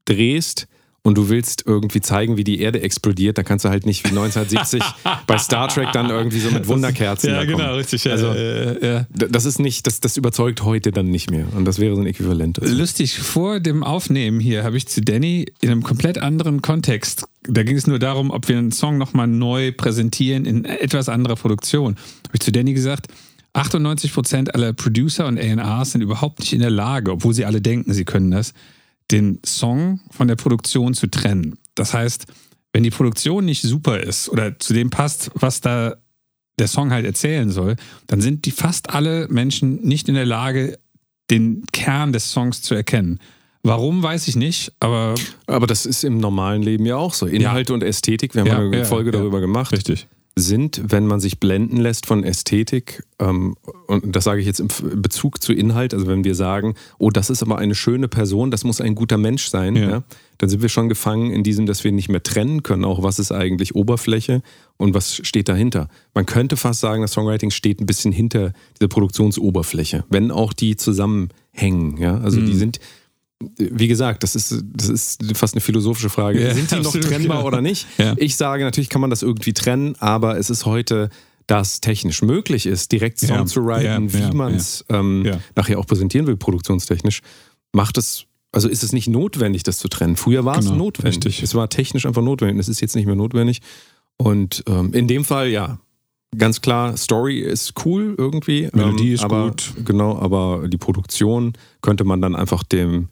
drehst 0.05 0.67
und 1.07 1.19
du 1.19 1.29
willst 1.29 1.65
irgendwie 1.67 2.01
zeigen, 2.01 2.39
wie 2.39 2.45
die 2.45 2.61
Erde 2.61 2.81
explodiert, 2.81 3.37
dann 3.37 3.45
kannst 3.45 3.67
du 3.67 3.69
halt 3.69 3.85
nicht 3.85 4.05
wie 4.05 4.09
1970 4.09 4.83
bei 5.27 5.37
Star 5.37 5.69
Trek 5.69 5.89
dann 5.93 6.09
irgendwie 6.09 6.39
so 6.41 6.51
mit 6.51 6.67
Wunderkerzen 6.67 7.29
Ja, 7.29 7.37
da 7.41 7.45
kommen. 7.45 7.59
genau, 7.59 7.75
richtig. 7.75 8.05
Ja, 8.05 8.13
Also- 8.13 8.29
äh, 8.29 8.87
ja. 8.87 9.07
Das 9.11 9.45
ist 9.45 9.59
nicht, 9.59 9.87
das, 9.87 10.01
das 10.01 10.17
überzeugt 10.17 10.63
heute 10.63 10.93
dann 10.93 11.07
nicht 11.11 11.31
mehr. 11.31 11.47
Und 11.55 11.67
das 11.67 11.79
wäre 11.79 11.95
so 11.95 12.01
ein 12.01 12.07
Äquivalent. 12.07 12.59
Lustig, 12.63 13.19
vor 13.19 13.61
dem 13.61 13.83
Aufnehmen 13.83 14.41
hier 14.41 14.65
habe 14.65 14.79
ich 14.79 14.87
zu 14.89 15.03
Danny 15.03 15.45
in 15.61 15.71
einem 15.71 15.83
komplett 15.83 16.17
anderen 16.19 16.63
Kontext, 16.63 17.27
da 17.47 17.63
ging 17.65 17.77
es 17.77 17.87
nur 17.87 17.99
darum, 17.99 18.31
ob 18.31 18.49
wir 18.49 18.57
einen 18.57 18.73
Song 18.73 18.97
nochmal 18.97 19.27
neu 19.27 19.73
präsentieren 19.73 20.47
in 20.47 20.65
etwas 20.65 21.11
anderer 21.11 21.37
Produktion, 21.37 21.97
habe 21.97 22.35
ich 22.35 22.41
zu 22.41 22.51
Danny 22.51 22.73
gesagt, 22.73 23.09
98% 23.55 24.51
aller 24.51 24.73
Producer 24.73 25.27
und 25.27 25.39
A&Rs 25.39 25.93
sind 25.93 26.01
überhaupt 26.01 26.41
nicht 26.41 26.53
in 26.53 26.61
der 26.61 26.71
Lage, 26.71 27.13
obwohl 27.13 27.35
sie 27.35 27.45
alle 27.45 27.61
denken, 27.61 27.93
sie 27.93 28.05
können 28.05 28.31
das, 28.31 28.53
den 29.11 29.39
Song 29.45 30.01
von 30.11 30.29
der 30.29 30.37
Produktion 30.37 30.95
zu 30.95 31.07
trennen. 31.07 31.59
Das 31.75 31.95
heißt, 31.95 32.27
wenn 32.73 32.83
die 32.83 32.91
Produktion 32.91 33.45
nicht 33.45 33.63
super 33.63 34.01
ist 34.01 34.29
oder 34.29 34.59
zu 34.59 34.75
dem 34.75 34.91
passt, 34.91 35.31
was 35.35 35.61
da 35.61 35.97
der 36.59 36.69
Song 36.69 36.91
halt 36.91 37.05
erzählen 37.05 37.51
soll, 37.51 37.77
dann 38.07 38.21
sind 38.21 38.45
die 38.47 38.51
fast 38.51 38.91
alle 38.91 39.29
Menschen 39.29 39.83
nicht 39.83 40.09
in 40.09 40.15
der 40.15 40.27
Lage, 40.27 40.79
den 41.31 41.65
Kern 41.73 42.13
des 42.13 42.31
Songs 42.31 42.63
zu 42.63 42.75
erkennen. 42.75 43.19
Warum, 43.63 44.03
weiß 44.03 44.29
ich 44.29 44.37
nicht, 44.37 44.73
aber 44.79 45.15
Aber 45.47 45.67
das 45.67 45.87
ist 45.87 46.05
im 46.05 46.19
normalen 46.19 46.63
Leben 46.63 46.85
ja 46.85 46.97
auch 46.97 47.15
so. 47.15 47.27
Inhalte 47.27 47.73
und 47.73 47.83
Ästhetik, 47.83 48.35
wir 48.35 48.43
haben 48.43 48.49
Ja, 48.49 48.59
eine 48.59 48.79
ja, 48.79 48.85
Folge 48.85 49.11
ja. 49.11 49.19
darüber 49.19 49.41
gemacht, 49.41 49.73
richtig. 49.73 50.07
Sind, 50.37 50.83
wenn 50.89 51.07
man 51.07 51.21
sich 51.21 51.39
blenden 51.39 51.77
lässt 51.77 52.07
von 52.07 52.25
Ästhetik, 52.25 53.05
ähm, 53.21 53.55
und 53.87 54.17
das 54.17 54.25
sage 54.25 54.41
ich 54.41 54.47
jetzt 54.47 54.59
im 54.59 54.69
Bezug 55.01 55.41
zu 55.41 55.53
Inhalt, 55.53 55.95
also 55.95 56.09
wenn 56.09 56.25
wir 56.25 56.35
sagen, 56.35 56.75
oh, 56.99 57.11
das 57.11 57.31
ist 57.31 57.43
aber 57.43 57.59
eine 57.59 57.77
schöne 57.77 58.09
Person, 58.09 58.51
das 58.51 58.65
muss 58.65 58.81
ein 58.81 58.97
guter 58.97 59.17
Mensch 59.17 59.47
sein, 59.49 59.77
Ja. 59.77 59.89
ja. 59.91 60.03
dann 60.39 60.49
sind 60.49 60.61
wir 60.61 60.69
schon 60.69 60.89
gefangen 60.89 61.31
in 61.31 61.45
diesem, 61.45 61.67
dass 61.67 61.85
wir 61.85 61.93
nicht 61.93 62.09
mehr 62.09 62.23
trennen 62.23 62.65
können, 62.65 62.85
auch 62.85 63.05
was 63.05 63.21
ist 63.21 63.31
eigentlich 63.31 63.77
Oberfläche 63.77 64.43
und 64.77 64.93
was 64.93 65.15
steht 65.25 65.49
dahinter. 65.49 65.89
Man 66.15 66.27
könnte 66.27 66.57
fast 66.57 66.81
sagen, 66.81 67.03
das 67.03 67.13
Songwriting 67.13 67.51
steht 67.53 67.81
ein 67.81 67.87
bisschen 67.87 68.11
hinter 68.11 68.53
dieser 68.81 68.89
Produktionsoberfläche, 68.89 70.05
wenn 70.11 70.33
auch 70.33 70.53
die 70.53 70.75
zusammenhängen. 70.77 71.97
Ja? 71.99 72.19
Also 72.19 72.41
Mhm. 72.41 72.47
die 72.47 72.55
sind, 72.57 72.81
wie 73.57 73.89
gesagt, 73.89 74.23
das 74.23 74.37
ist, 74.37 74.63
das 74.73 74.89
ist 74.89 75.37
fast 75.37 75.55
eine 75.55 75.61
philosophische 75.61 76.09
Frage. 76.09 76.43
Ja, 76.43 76.55
sind 76.55 76.71
die 76.71 76.81
noch 76.81 76.93
trennbar 76.93 77.41
ja. 77.41 77.45
oder 77.45 77.61
nicht? 77.61 77.87
Ja. 77.99 78.15
Ich 78.17 78.37
sage, 78.37 78.65
natürlich 78.65 78.89
kann 78.89 79.01
man 79.01 79.11
das 79.11 79.23
irgendwie 79.23 79.53
trennen, 79.53 79.97
aber 79.99 80.39
es 80.39 80.51
ist 80.51 80.67
heute 80.67 81.11
das 81.47 81.81
technisch 81.81 82.23
möglich 82.23 82.65
ist, 82.67 82.91
direkt 82.93 83.19
Song 83.19 83.37
Ja, 83.37 83.47
zu 83.47 83.67
writen, 83.67 84.13
wie 84.13 84.35
man 84.35 84.55
es 84.55 84.85
ähm, 84.89 85.31
nachher 85.55 85.79
auch 85.79 85.87
präsentieren 85.87 86.27
will, 86.27 86.37
produktionstechnisch, 86.37 87.21
macht 87.73 87.99
es, 87.99 88.25
also 88.51 88.69
ist 88.69 88.83
es 88.83 88.93
nicht 88.93 89.09
notwendig, 89.09 89.63
das 89.63 89.79
zu 89.79 89.89
trennen. 89.89 90.17
Früher 90.17 90.45
war 90.45 90.59
es 90.59 90.67
Genau, 90.67 90.77
notwendig. 90.77 91.17
richtig. 91.17 91.43
Es 91.43 91.55
war 91.55 91.69
technisch 91.69 92.07
einfach 92.07 92.23
notwendig. 92.23 92.61
Es 92.61 92.69
ist 92.69 92.81
jetzt 92.81 92.97
nicht 92.97 93.07
mehr 93.07 93.17
notwendig. 93.17 93.61
Und 94.17 94.65
ähm, 94.69 94.95
in 94.95 95.07
dem 95.07 95.25
Fall, 95.25 95.49
ja, 95.49 95.81
ganz 96.39 96.61
klar, 96.61 96.97
Story 96.97 97.41
ist 97.41 97.75
cool 97.85 98.15
irgendwie. 98.17 98.71
Melodie 98.73 99.09
ähm, 99.09 99.15
ist 99.15 99.25
aber, 99.25 99.49
gut. 99.49 99.75
Genau, 99.85 100.19
aber 100.19 100.67
die 100.69 100.79
Produktion 100.79 101.53
könnte 101.83 102.05
man 102.05 102.23
dann 102.23 102.37
einfach 102.37 102.63
dem, 102.63 103.09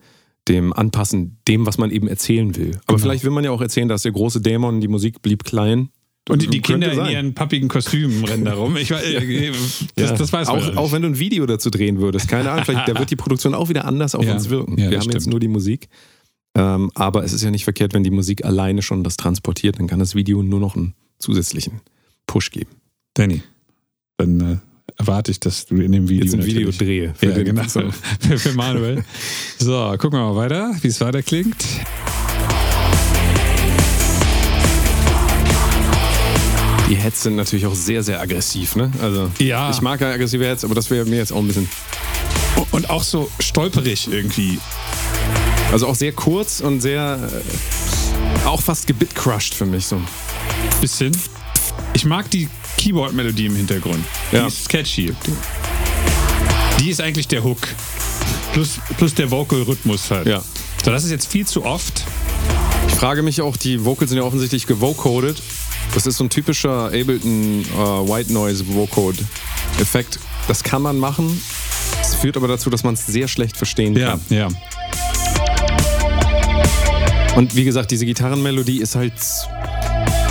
dem 0.49 0.73
anpassen, 0.73 1.39
dem, 1.49 1.67
was 1.67 1.79
man 1.79 1.91
eben 1.91 2.09
erzählen 2.09 2.57
will. 2.57 2.73
Aber 2.87 2.97
Genau. 2.97 2.99
vielleicht 2.99 3.25
will 3.25 3.31
man 3.31 3.45
ja 3.45 3.51
auch 3.51 3.61
erzählen, 3.61 3.89
dass 3.89 4.03
der 4.03 4.13
große 4.13 4.41
Dämon, 4.41 4.81
die 4.81 4.89
Musik 4.89 5.23
blieb 5.23 5.45
klein. 5.45 5.91
Und 6.29 6.41
die, 6.43 6.47
die 6.47 6.61
Kinder 6.61 6.91
in 6.91 6.97
sein. 6.97 7.13
ihren 7.13 7.35
pappigen 7.35 7.69
Kostümen 7.69 8.25
rennen 8.29 8.45
da 8.45 8.55
rum. 8.55 8.77
Ich 8.77 8.91
weiß, 8.93 9.03
äh, 9.03 9.51
das, 9.97 10.11
Ja. 10.11 10.17
das 10.17 10.33
weiß 10.33 10.49
man 10.49 10.57
auch, 10.59 10.67
nicht. 10.67 10.77
auch 10.77 10.93
wenn 10.93 11.03
du 11.03 11.09
ein 11.09 11.19
Video 11.19 11.47
dazu 11.47 11.69
drehen 11.71 11.99
würdest, 12.01 12.29
keine 12.29 12.51
Ahnung, 12.53 12.65
vielleicht 12.65 12.89
da 12.89 12.97
wird 12.99 13.11
die 13.11 13.17
Produktion 13.17 13.55
auch 13.55 13.69
wieder 13.69 13.85
anders 13.85 14.15
auf 14.15 14.25
Ja. 14.25 14.35
uns 14.35 14.49
wirken. 14.49 14.79
Ja, 14.79 14.91
Wir 14.91 14.99
haben 15.01 15.11
jetzt 15.11 15.23
stimmt. 15.23 15.33
nur 15.33 15.41
die 15.41 15.49
Musik. 15.49 15.89
Ähm, 16.55 16.91
aber 16.95 17.25
es 17.25 17.33
ist 17.33 17.43
ja 17.43 17.51
nicht 17.51 17.65
verkehrt, 17.65 17.95
wenn 17.95 18.05
die 18.05 18.11
Musik 18.11 18.45
alleine 18.45 18.83
schon 18.83 19.03
das 19.03 19.17
transportiert, 19.17 19.79
dann 19.79 19.87
kann 19.89 19.99
das 19.99 20.15
Video 20.15 20.43
nur 20.43 20.61
noch 20.61 20.77
einen 20.77 20.95
zusätzlichen 21.19 21.81
Push 22.27 22.51
geben. 22.51 22.71
Danny, 23.15 23.43
dann 24.19 24.41
äh, 24.41 24.57
erwarte 24.99 25.31
ich, 25.31 25.41
dass 25.41 25.67
du 25.67 25.77
in 25.77 25.93
dem 25.93 26.09
Video 26.09 26.25
Jetzt 26.25 26.35
ein 26.35 26.45
Video 26.45 26.71
drehe. 26.71 27.15
für 27.15 27.27
Ja, 27.27 27.43
genau. 27.43 27.63
Für, 27.69 27.93
für 28.39 28.53
Manuel. 28.53 29.05
So, 29.59 29.95
gucken 29.99 30.19
wir 30.19 30.33
mal 30.33 30.37
weiter, 30.37 30.75
wie 30.81 30.89
es 30.89 31.01
weiter 31.01 31.23
klingt. 31.23 31.57
Die 36.89 36.97
Heads 36.97 37.23
sind 37.23 37.37
natürlich 37.37 37.65
auch 37.67 37.75
sehr, 37.75 38.03
sehr 38.03 38.21
aggressiv. 38.21 38.77
Ne? 38.77 38.91
Also, 39.01 39.31
Ja. 39.39 39.71
Ich 39.71 39.81
mag 39.81 40.01
ja 40.01 40.11
aggressive 40.11 40.45
Heads, 40.45 40.65
aber 40.65 40.75
das 40.75 40.91
wäre 40.91 41.07
mir 41.07 41.17
jetzt 41.17 41.33
auch 41.33 41.39
ein 41.39 41.47
bisschen. 41.47 41.69
Und 42.71 42.91
auch 42.91 43.03
so 43.03 43.31
stolperig 43.41 44.09
irgendwie. 44.13 44.59
Also 45.73 45.87
auch 45.87 45.95
sehr 45.95 46.13
kurz 46.13 46.61
und 46.61 46.81
sehr. 46.81 47.19
Äh, 47.19 48.47
auch 48.47 48.61
fast 48.61 48.87
gebitcrushed 48.87 49.55
für 49.55 49.65
mich. 49.65 49.87
So. 49.87 50.01
Bisschen. 50.81 51.17
Ich 51.95 52.05
mag 52.05 52.31
die 52.31 52.49
Keyboard-Melodie 52.83 53.47
im 53.47 53.55
Hintergrund. 53.57 54.05
Die 54.33 54.37
Ja. 54.37 54.47
ist 54.49 54.69
catchy. 54.69 55.13
Die 56.81 56.91
ist 56.91 57.01
eigentlich 57.01 57.29
der 57.29 57.45
Hook. 57.45 57.59
Plus, 58.53 58.79
plus 58.99 59.15
der 59.15 59.31
Vocal-Rhythmus 59.31 60.11
halt. 60.11 60.27
Ja. 60.27 60.43
So, 60.85 60.91
das 60.91 61.05
ist 61.05 61.11
jetzt 61.13 61.31
viel 61.31 61.47
zu 61.47 61.65
oft. 61.65 62.03
Ich 62.89 62.95
frage 62.95 63.23
mich 63.23 63.41
auch, 63.41 63.57
die 63.57 63.85
Vocals 63.85 64.11
sind 64.11 64.19
ja 64.19 64.25
offensichtlich 64.25 64.67
gewocoded. 64.67 65.41
Das 65.95 66.07
ist 66.07 66.17
so 66.17 66.25
ein 66.25 66.31
typischer 66.31 66.87
Ableton 66.87 67.63
äh, 67.63 67.77
White 67.77 68.33
Noise 68.33 68.65
Vocode 68.67 69.19
Effekt. 69.81 70.19
Das 70.49 70.65
kann 70.65 70.83
man 70.83 70.99
machen. 70.99 71.41
Es 72.03 72.17
führt 72.17 72.37
aber 72.37 72.49
dazu, 72.49 72.69
dass 72.69 72.83
man 72.83 72.95
es 72.95 73.07
sehr 73.07 73.29
schlecht 73.29 73.57
verstehen 73.57 73.97
Ja, 73.97 74.11
kann. 74.13 74.21
ja. 74.31 74.49
Und 77.37 77.55
wie 77.55 77.65
gesagt, 77.65 77.91
diese 77.93 78.07
Gitarrenmelodie 78.07 78.81
ist 78.81 78.95
halt. 78.97 79.13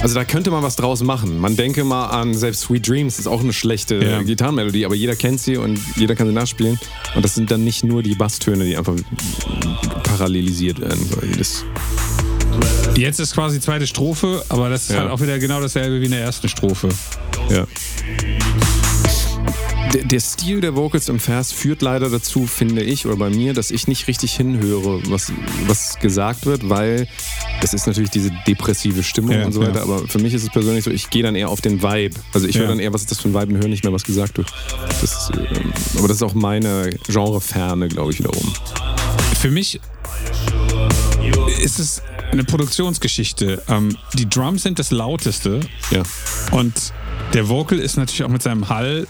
Also 0.02 0.16
da 0.16 0.26
könnte 0.26 0.50
man 0.50 0.64
was 0.64 0.76
draus 0.76 1.04
machen. 1.04 1.38
Man 1.40 1.56
denke 1.56 1.84
mal 1.84 2.08
an 2.08 2.34
selbst 2.34 2.62
Sweet 2.62 2.88
Dreams, 2.88 3.20
ist 3.20 3.28
auch 3.28 3.42
eine 3.42 3.54
schlechte 3.54 4.04
Ja. 4.04 4.22
Gitarrenmelodie, 4.24 4.86
aber 4.86 4.96
jeder 4.96 5.16
kennt 5.16 5.40
sie 5.40 5.58
und 5.58 5.80
jeder 5.96 6.16
kann 6.16 6.28
sie 6.28 6.34
nachspielen. 6.34 6.80
Und 7.16 7.24
das 7.24 7.36
sind 7.36 7.52
dann 7.52 7.64
nicht 7.64 7.84
nur 7.84 8.02
die 8.02 8.16
Basstöne, 8.16 8.66
die 8.66 8.76
einfach 8.78 8.96
parallelisiert 10.04 10.80
werden. 10.82 11.00
Jedes 11.30 11.66
Jetzt 12.96 13.20
ist 13.20 13.34
quasi 13.34 13.60
zweite 13.62 13.88
Strophe, 13.88 14.44
aber 14.50 14.70
das 14.70 14.84
ist 14.84 14.92
Ja. 14.92 15.02
halt 15.02 15.12
auch 15.12 15.22
wieder 15.22 15.40
genau 15.40 15.62
dasselbe 15.62 16.02
wie 16.02 16.06
in 16.06 16.12
der 16.12 16.22
ersten 16.22 16.50
Strophe. 16.50 16.90
Ja. 17.50 17.66
Der, 19.94 20.04
der 20.06 20.20
Stil 20.22 20.62
der 20.62 20.76
Vocals 20.76 21.10
im 21.10 21.20
Vers 21.20 21.52
führt 21.52 21.82
leider 21.82 22.10
dazu, 22.10 22.48
finde 22.48 22.82
ich, 22.82 23.06
oder 23.06 23.18
bei 23.18 23.30
mir, 23.30 23.54
dass 23.54 23.72
ich 23.72 23.88
nicht 23.88 24.08
richtig 24.08 24.34
hinhöre, 24.38 25.02
was, 25.12 25.34
was 25.68 26.00
gesagt 26.00 26.46
wird, 26.46 26.70
weil 26.70 27.08
es 27.62 27.74
ist 27.74 27.88
natürlich 27.88 28.10
diese 28.10 28.32
depressive 28.48 29.04
Stimmung 29.04 29.32
Ja, 29.34 29.46
und 29.46 29.52
so 29.52 29.62
ja. 29.62 29.68
weiter, 29.68 29.82
aber 29.82 30.08
für 30.08 30.20
mich 30.20 30.34
ist 30.34 30.44
es 30.44 30.50
persönlich 30.50 30.86
so, 30.86 30.92
ich 30.92 31.10
gehe 31.10 31.24
dann 31.24 31.36
eher 31.36 31.50
auf 31.50 31.60
den 31.60 31.84
Vibe. 31.84 32.16
Also 32.34 32.48
ich 32.48 32.56
Ja. 32.56 32.62
höre 32.62 32.70
dann 32.70 32.80
eher, 32.80 32.94
was 32.94 33.02
ist 33.02 33.12
das 33.12 33.20
für 33.20 33.28
ein 33.30 33.34
Vibe 33.34 33.54
und 33.56 33.62
höre 33.62 33.68
nicht 33.68 33.84
mehr, 33.84 33.92
was 33.92 34.04
gesagt 34.04 34.38
wird. 34.38 34.52
Das, 35.02 35.30
ähm, 35.36 35.74
aber 35.98 36.08
das 36.08 36.18
ist 36.18 36.24
auch 36.24 36.34
meine 36.36 36.90
Genreferne, 37.08 37.90
glaube 37.90 38.12
ich, 38.14 38.20
wiederum. 38.20 38.54
Für 39.40 39.52
mich 39.52 39.80
ist 41.62 41.80
es 41.80 42.02
eine 42.32 42.44
Produktionsgeschichte. 42.46 43.62
Ähm, 43.68 43.98
die 44.14 44.30
Drums 44.30 44.64
sind 44.64 44.80
das 44.80 44.92
lauteste 44.92 45.60
Ja. 45.92 46.04
und 46.52 46.94
der 47.34 47.48
Vocal 47.50 47.80
ist 47.80 47.98
natürlich 47.98 48.24
auch 48.24 48.30
mit 48.30 48.42
seinem 48.42 48.70
Hall 48.70 49.08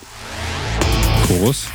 groß. 1.38 1.66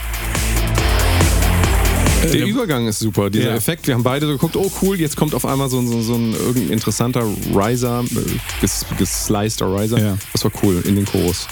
Der 2.34 2.46
Übergang 2.46 2.88
ist 2.88 3.00
super, 3.00 3.30
dieser 3.30 3.50
Ja. 3.52 3.56
Effekt. 3.56 3.86
Wir 3.88 3.94
haben 3.94 4.04
beide 4.04 4.26
so 4.26 4.32
geguckt, 4.34 4.56
oh 4.58 4.72
cool, 4.82 5.00
jetzt 5.00 5.16
kommt 5.16 5.34
auf 5.36 5.46
einmal 5.46 5.70
so, 5.70 5.80
ein- 5.80 5.88
so, 5.88 6.02
so 6.02 6.16
ein 6.16 6.34
irgendein 6.34 6.72
interessanter 6.72 7.24
Riser, 7.54 8.04
äh, 8.04 8.60
ges, 8.60 8.86
gesliceder 8.98 9.74
Riser. 9.80 10.00
Ja. 10.00 10.18
Das 10.34 10.44
war 10.44 10.52
cool 10.64 10.82
in 10.86 10.96
den 10.96 11.06
Chorus. 11.06 11.48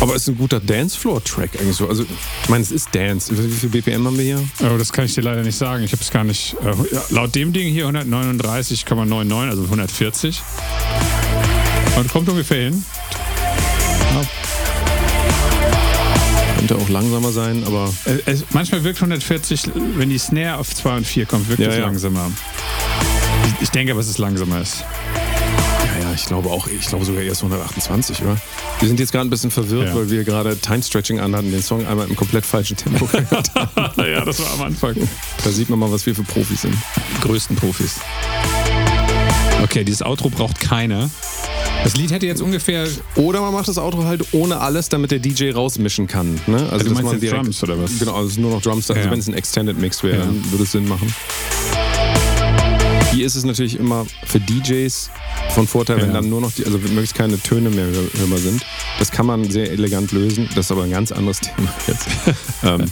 Aber 0.00 0.14
es 0.14 0.22
ist 0.22 0.28
ein 0.28 0.36
guter 0.36 0.60
Dancefloor-Track 0.60 1.58
eigentlich 1.58 1.76
so. 1.76 1.88
Also, 1.88 2.02
ich 2.42 2.48
meine, 2.50 2.62
es 2.62 2.70
ist 2.70 2.94
Dance. 2.94 3.32
Wie 3.36 3.50
viel 3.50 3.70
BPM 3.70 4.04
haben 4.06 4.18
wir 4.18 4.24
hier? 4.24 4.40
Aber 4.60 4.76
das 4.76 4.92
kann 4.92 5.06
ich 5.06 5.14
dir 5.14 5.22
leider 5.22 5.42
nicht 5.42 5.56
sagen. 5.56 5.84
Ich 5.84 5.92
habe 5.92 6.02
es 6.02 6.10
gar 6.10 6.22
nicht. 6.22 6.54
Äh, 6.62 6.74
laut 7.14 7.34
dem 7.34 7.52
Ding 7.54 7.72
hier 7.72 7.86
139,99, 7.86 9.48
also 9.48 9.62
140. 9.64 10.42
Und 11.96 12.10
kommt 12.12 12.28
ungefähr 12.28 12.64
hin. 12.64 12.84
Könnte 16.66 16.82
auch 16.82 16.88
langsamer 16.88 17.30
sein, 17.30 17.62
aber 17.64 17.92
Äh, 18.06 18.18
Es, 18.26 18.44
manchmal 18.50 18.82
wirkt 18.82 18.98
140, 18.98 19.62
wenn 19.96 20.10
die 20.10 20.18
Snare 20.18 20.58
auf 20.58 20.74
2 20.74 20.96
und 20.96 21.06
4 21.06 21.24
kommt, 21.26 21.48
wirkt 21.48 21.60
Ja, 21.62 21.68
es 21.68 21.76
ja. 21.76 21.84
langsamer. 21.84 22.28
Ich, 23.58 23.62
ich 23.64 23.70
denke 23.70 23.92
aber, 23.92 24.00
dass 24.00 24.08
es 24.10 24.18
langsamer 24.18 24.60
ist. 24.62 24.78
ja, 24.80 26.02
ja, 26.08 26.12
ich 26.12 26.24
glaube 26.26 26.48
auch, 26.50 26.66
ich 26.66 26.86
glaube 26.88 27.04
sogar 27.04 27.22
erst 27.22 27.42
128, 27.44 28.20
oder? 28.22 28.36
Wir 28.80 28.88
sind 28.88 28.98
jetzt 28.98 29.12
gerade 29.12 29.28
ein 29.28 29.30
bisschen 29.30 29.52
verwirrt, 29.52 29.88
Ja. 29.90 29.94
weil 29.94 30.10
wir 30.10 30.24
gerade 30.24 30.58
Time 30.58 30.82
Stretching 30.82 31.20
anhatten, 31.20 31.52
den 31.52 31.62
Song 31.62 31.86
einmal 31.86 32.08
im 32.08 32.16
komplett 32.16 32.44
falschen 32.44 32.76
Tempo 32.76 33.06
gehört 33.12 33.54
haben. 33.54 34.02
ja, 34.04 34.24
das 34.24 34.40
war 34.40 34.52
am 34.54 34.62
Anfang. 34.62 34.96
Da 35.44 35.50
sieht 35.50 35.70
man 35.70 35.78
mal, 35.78 35.92
was 35.92 36.04
wir 36.04 36.16
für 36.16 36.24
Profis 36.24 36.62
sind. 36.62 36.74
Die 37.16 37.20
größten 37.20 37.54
Profis. 37.54 38.00
Okay, 39.62 39.84
dieses 39.84 40.02
Outro 40.02 40.30
braucht 40.30 40.58
keiner. 40.60 41.10
Das 41.86 41.96
Lied 41.96 42.10
hätte 42.10 42.26
jetzt 42.26 42.42
ungefähr. 42.42 42.88
Oder 43.14 43.40
man 43.40 43.52
macht 43.54 43.68
das 43.68 43.78
Outro 43.78 44.02
halt 44.02 44.24
ohne 44.32 44.58
alles, 44.60 44.88
damit 44.88 45.12
der 45.12 45.20
DJ 45.20 45.50
rausmischen 45.52 46.08
kann. 46.08 46.34
Ne? 46.48 46.56
Also, 46.68 46.88
du 46.88 46.94
dass 46.94 47.02
meinst 47.04 47.22
direkt, 47.22 47.44
Drums 47.44 47.62
oder 47.62 47.80
was? 47.80 47.96
Genau, 48.00 48.14
also 48.14 48.26
es 48.26 48.32
ist 48.32 48.38
nur 48.40 48.50
noch 48.50 48.60
Drums. 48.60 48.90
Also 48.90 49.02
Ja. 49.04 49.08
wenn 49.12 49.20
es 49.20 49.28
ein 49.28 49.34
Extended 49.34 49.78
Mix 49.78 50.02
wäre, 50.02 50.18
Ja. 50.18 50.24
dann 50.24 50.50
würde 50.50 50.64
es 50.64 50.72
Sinn 50.72 50.88
machen. 50.88 51.14
Hier 53.12 53.24
ist 53.24 53.36
es 53.36 53.44
natürlich 53.44 53.78
immer 53.78 54.04
für 54.24 54.40
DJs 54.40 55.10
von 55.54 55.68
Vorteil, 55.68 55.98
wenn 55.98 56.08
Ja. 56.08 56.14
dann 56.14 56.28
nur 56.28 56.40
noch 56.40 56.50
die, 56.50 56.64
also 56.66 56.76
möglichst 56.78 57.14
keine 57.14 57.40
Töne 57.40 57.70
mehr 57.70 57.86
hör- 57.86 58.18
hörbar 58.20 58.38
sind. 58.38 58.66
Das 58.98 59.12
kann 59.12 59.26
man 59.26 59.48
sehr 59.48 59.70
elegant 59.70 60.10
lösen. 60.10 60.48
Das 60.56 60.66
ist 60.66 60.72
aber 60.72 60.82
ein 60.82 60.90
ganz 60.90 61.12
anderes 61.12 61.38
Thema 61.56 61.72
jetzt. 61.86 62.08
ähm, 62.64 62.84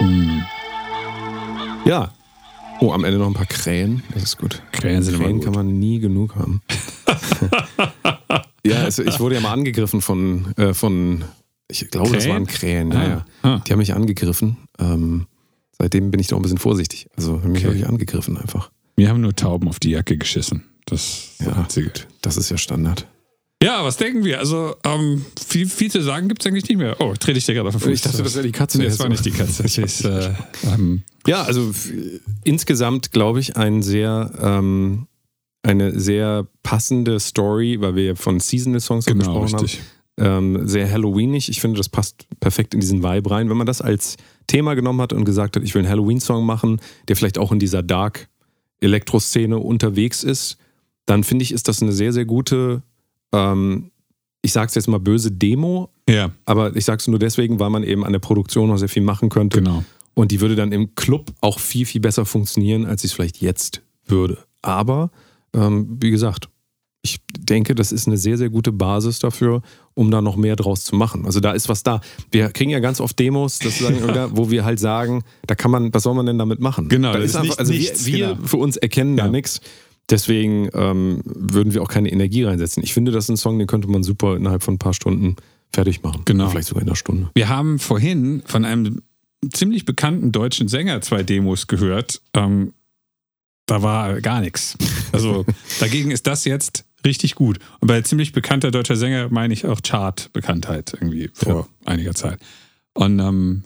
Hm. 0.00 0.42
Ja. 1.84 2.10
Oh, 2.80 2.92
am 2.92 3.04
Ende 3.04 3.18
noch 3.18 3.26
ein 3.26 3.34
paar 3.34 3.46
Krähen. 3.46 4.02
Das 4.14 4.22
ist 4.22 4.38
gut. 4.38 4.62
Krähen 4.72 5.02
sind 5.02 5.14
immer 5.14 5.24
Krähen 5.24 5.36
gut. 5.36 5.44
kann 5.44 5.54
man 5.54 5.78
nie 5.78 5.98
genug 6.00 6.34
haben. 6.36 6.62
ja, 8.64 8.82
also 8.84 9.02
ich 9.02 9.20
wurde 9.20 9.34
ja 9.36 9.40
mal 9.40 9.52
angegriffen 9.52 10.00
von, 10.00 10.54
äh, 10.56 10.72
von 10.74 11.24
ich 11.70 11.88
glaube, 11.90 12.10
das 12.12 12.24
Krähen? 12.24 12.32
waren 12.34 12.46
Krähen. 12.46 12.92
Ja, 12.92 12.98
Ah. 12.98 13.08
ja. 13.08 13.24
Ah. 13.42 13.62
Die 13.66 13.72
haben 13.72 13.78
mich 13.78 13.94
angegriffen. 13.94 14.56
Ähm, 14.78 15.26
seitdem 15.78 16.10
bin 16.10 16.20
ich 16.20 16.28
da 16.28 16.36
auch 16.36 16.40
ein 16.40 16.42
bisschen 16.42 16.58
vorsichtig. 16.58 17.08
Also 17.16 17.42
haben 17.42 17.52
mich 17.52 17.62
Okay. 17.64 17.72
wirklich 17.74 17.86
angegriffen 17.88 18.36
einfach. 18.38 18.70
Wir 18.96 19.08
haben 19.08 19.20
nur 19.20 19.34
Tauben 19.34 19.68
auf 19.68 19.78
die 19.78 19.90
Jacke 19.90 20.16
geschissen. 20.18 20.64
Das 20.86 21.02
ist 21.02 21.34
das 21.38 21.46
Ja, 21.46 21.52
Einzige. 21.54 21.92
das 22.22 22.36
ist 22.36 22.50
ja 22.50 22.56
Standard. 22.58 23.06
Ja, 23.62 23.84
was 23.84 23.98
denken 23.98 24.24
wir? 24.24 24.38
Also, 24.38 24.74
ähm, 24.84 25.24
viel, 25.46 25.68
viel 25.68 25.90
zu 25.90 26.00
sagen 26.02 26.28
gibt 26.28 26.42
es 26.42 26.46
eigentlich 26.46 26.68
nicht 26.68 26.78
mehr. 26.78 26.96
Oh, 26.98 27.12
trete 27.18 27.38
ich 27.38 27.44
dir 27.44 27.54
gerade 27.54 27.68
auf 27.68 27.74
den 27.74 27.80
Fuß. 27.80 27.92
Ich 27.92 28.00
dachte, 28.00 28.22
das 28.22 28.34
wäre 28.34 28.46
die 28.46 28.52
Katze. 28.52 28.78
Nee, 28.78 28.84
das 28.84 28.98
war 28.98 29.08
nicht 29.08 29.24
die 29.24 29.32
Katze. 29.32 29.64
Ist, 29.64 30.04
äh, 30.04 30.32
ähm, 30.64 31.02
Ja, 31.26 31.42
also 31.42 31.70
insgesamt 32.42 33.12
glaube 33.12 33.40
ich 33.40 33.56
ein 33.56 33.82
sehr 33.82 34.32
ähm, 34.40 35.06
eine 35.62 35.98
sehr 35.98 36.46
passende 36.62 37.20
Story, 37.20 37.80
weil 37.80 37.94
wir 37.94 38.04
ja 38.04 38.14
von 38.14 38.40
Seasonal 38.40 38.80
Songs 38.80 39.04
genau, 39.04 39.18
gesprochen 39.18 39.60
richtig. 39.60 39.80
haben. 40.16 40.56
Ähm, 40.56 40.68
sehr 40.68 40.90
Halloweenig. 40.90 41.48
Ich 41.48 41.60
finde, 41.60 41.78
das 41.78 41.88
passt 41.88 42.26
perfekt 42.40 42.74
in 42.74 42.80
diesen 42.80 43.02
Vibe 43.02 43.30
rein. 43.30 43.48
Wenn 43.48 43.56
man 43.56 43.66
das 43.66 43.80
als 43.80 44.16
Thema 44.46 44.74
genommen 44.74 45.00
hat 45.00 45.12
und 45.12 45.24
gesagt 45.24 45.56
hat, 45.56 45.62
ich 45.62 45.74
will 45.74 45.80
einen 45.80 45.90
Halloween-Song 45.90 46.44
machen, 46.44 46.80
der 47.08 47.16
vielleicht 47.16 47.38
auch 47.38 47.52
in 47.52 47.58
dieser 47.58 47.82
Dark 47.82 48.28
Elektro-Szene 48.80 49.58
unterwegs 49.58 50.24
ist, 50.24 50.56
dann 51.06 51.24
finde 51.24 51.42
ich, 51.42 51.52
ist 51.52 51.68
das 51.68 51.82
eine 51.82 51.92
sehr, 51.92 52.12
sehr 52.12 52.24
gute, 52.24 52.82
ähm, 53.32 53.90
ich 54.42 54.52
sag's 54.52 54.74
jetzt 54.74 54.88
mal 54.88 54.98
böse 55.00 55.30
Demo, 55.30 55.90
Ja, 56.08 56.30
aber 56.46 56.74
ich 56.74 56.84
sag's 56.84 57.06
nur 57.08 57.18
deswegen, 57.18 57.58
weil 57.60 57.70
man 57.70 57.82
eben 57.82 58.04
an 58.04 58.12
der 58.12 58.20
Produktion 58.20 58.68
noch 58.68 58.78
sehr 58.78 58.88
viel 58.88 59.02
machen 59.02 59.28
könnte. 59.28 59.58
genau. 59.58 59.84
Und 60.14 60.32
die 60.32 60.40
würde 60.40 60.56
dann 60.56 60.72
im 60.72 60.94
Club 60.96 61.30
auch 61.40 61.58
viel, 61.60 61.86
viel 61.86 62.00
besser 62.00 62.26
funktionieren, 62.26 62.84
als 62.84 63.02
sie 63.02 63.06
es 63.06 63.12
vielleicht 63.12 63.40
jetzt 63.40 63.80
würde. 64.06 64.38
Aber, 64.60 65.10
ähm, 65.54 65.98
wie 66.00 66.10
gesagt, 66.10 66.48
ich 67.02 67.20
denke, 67.38 67.74
das 67.74 67.92
ist 67.92 68.06
eine 68.06 68.18
sehr, 68.18 68.36
sehr 68.36 68.50
gute 68.50 68.72
Basis 68.72 69.20
dafür, 69.20 69.62
um 69.94 70.10
da 70.10 70.20
noch 70.20 70.36
mehr 70.36 70.56
draus 70.56 70.84
zu 70.84 70.96
machen. 70.96 71.24
Also 71.24 71.40
da 71.40 71.52
ist 71.52 71.68
was 71.70 71.82
da. 71.82 72.00
Wir 72.30 72.50
kriegen 72.50 72.70
ja 72.70 72.80
ganz 72.80 73.00
oft 73.00 73.18
Demos, 73.18 73.58
sagen, 73.58 73.96
wo 74.32 74.50
wir 74.50 74.64
halt 74.66 74.78
sagen, 74.78 75.22
da 75.46 75.54
kann 75.54 75.70
man, 75.70 75.94
was 75.94 76.02
soll 76.02 76.14
man 76.14 76.26
denn 76.26 76.36
damit 76.38 76.60
machen? 76.60 76.88
Genau, 76.88 77.12
da 77.12 77.18
ist 77.20 77.36
einfach, 77.36 77.48
nicht, 77.50 77.58
also 77.58 77.72
nichts, 77.72 78.04
wir, 78.04 78.14
wir 78.18 78.34
genau. 78.34 78.46
für 78.46 78.56
uns 78.58 78.76
erkennen 78.76 79.16
da 79.16 79.26
Ja. 79.26 79.30
nichts. 79.30 79.60
Deswegen 80.08 80.68
ähm, 80.74 81.20
würden 81.24 81.72
wir 81.74 81.82
auch 81.82 81.88
keine 81.88 82.10
Energie 82.10 82.42
reinsetzen. 82.42 82.82
Ich 82.82 82.94
finde, 82.94 83.12
das 83.12 83.24
ist 83.24 83.30
ein 83.30 83.36
Song, 83.36 83.58
den 83.58 83.68
könnte 83.68 83.88
man 83.88 84.02
super 84.02 84.36
innerhalb 84.36 84.62
von 84.62 84.74
ein 84.74 84.78
paar 84.78 84.94
Stunden 84.94 85.36
fertig 85.72 86.02
machen. 86.02 86.22
Genau. 86.24 86.48
Vielleicht 86.48 86.68
sogar 86.68 86.82
in 86.82 86.88
einer 86.88 86.96
Stunde. 86.96 87.30
Wir 87.34 87.48
haben 87.48 87.78
vorhin 87.78 88.42
von 88.44 88.64
einem 88.64 89.02
ziemlich 89.52 89.84
bekannten 89.84 90.32
deutschen 90.32 90.68
Sänger 90.68 91.00
zwei 91.00 91.22
Demos 91.22 91.66
gehört. 91.66 92.20
Ähm, 92.34 92.74
da 93.66 93.82
war 93.82 94.20
gar 94.20 94.40
nichts. 94.40 94.76
Also 95.12 95.44
dagegen 95.80 96.10
ist 96.10 96.26
das 96.26 96.44
jetzt 96.44 96.84
richtig 97.04 97.36
gut. 97.36 97.58
Und 97.80 97.88
bei 97.88 98.00
ziemlich 98.02 98.32
bekannter 98.32 98.70
deutscher 98.70 98.96
Sänger 98.96 99.28
meine 99.30 99.54
ich 99.54 99.66
auch 99.66 99.80
Chart-Bekanntheit 99.80 100.92
irgendwie 100.94 101.30
vor 101.32 101.68
einiger 101.84 102.14
Zeit. 102.14 102.40
Und 102.94 103.20
ähm, 103.20 103.62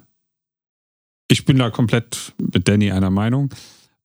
ich 1.28 1.44
bin 1.44 1.58
da 1.58 1.70
komplett 1.70 2.34
mit 2.38 2.68
Danny 2.68 2.92
einer 2.92 3.10
Meinung. 3.10 3.50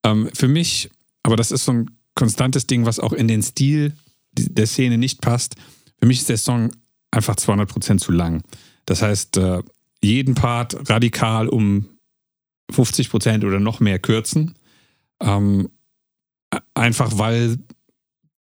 Ähm, 0.04 0.30
für 0.34 0.48
mich, 0.48 0.90
aber 1.24 1.36
das 1.36 1.52
ist 1.52 1.66
so 1.66 1.74
ein 1.74 1.99
konstantes 2.20 2.68
Ding, 2.68 2.86
was 2.86 3.00
auch 3.00 3.14
in 3.14 3.30
den 3.30 3.42
Stil 3.42 3.94
der 4.34 4.68
Szene 4.68 4.98
nicht 4.98 5.22
passt. 5.22 5.56
Für 6.00 6.06
mich 6.06 6.20
ist 6.20 6.30
der 6.30 6.38
Song 6.38 6.70
einfach 7.12 7.36
200% 7.36 7.98
zu 7.98 8.12
lang. 8.12 8.44
Das 8.86 9.02
heißt, 9.02 9.38
äh, 9.38 9.64
jeden 10.04 10.36
Part 10.36 10.90
radikal 10.90 11.48
um 11.48 11.88
50% 12.72 13.46
oder 13.46 13.60
noch 13.60 13.80
mehr 13.80 14.00
kürzen. 14.00 14.56
Ähm, 15.22 15.70
einfach 16.74 17.18
weil 17.18 17.58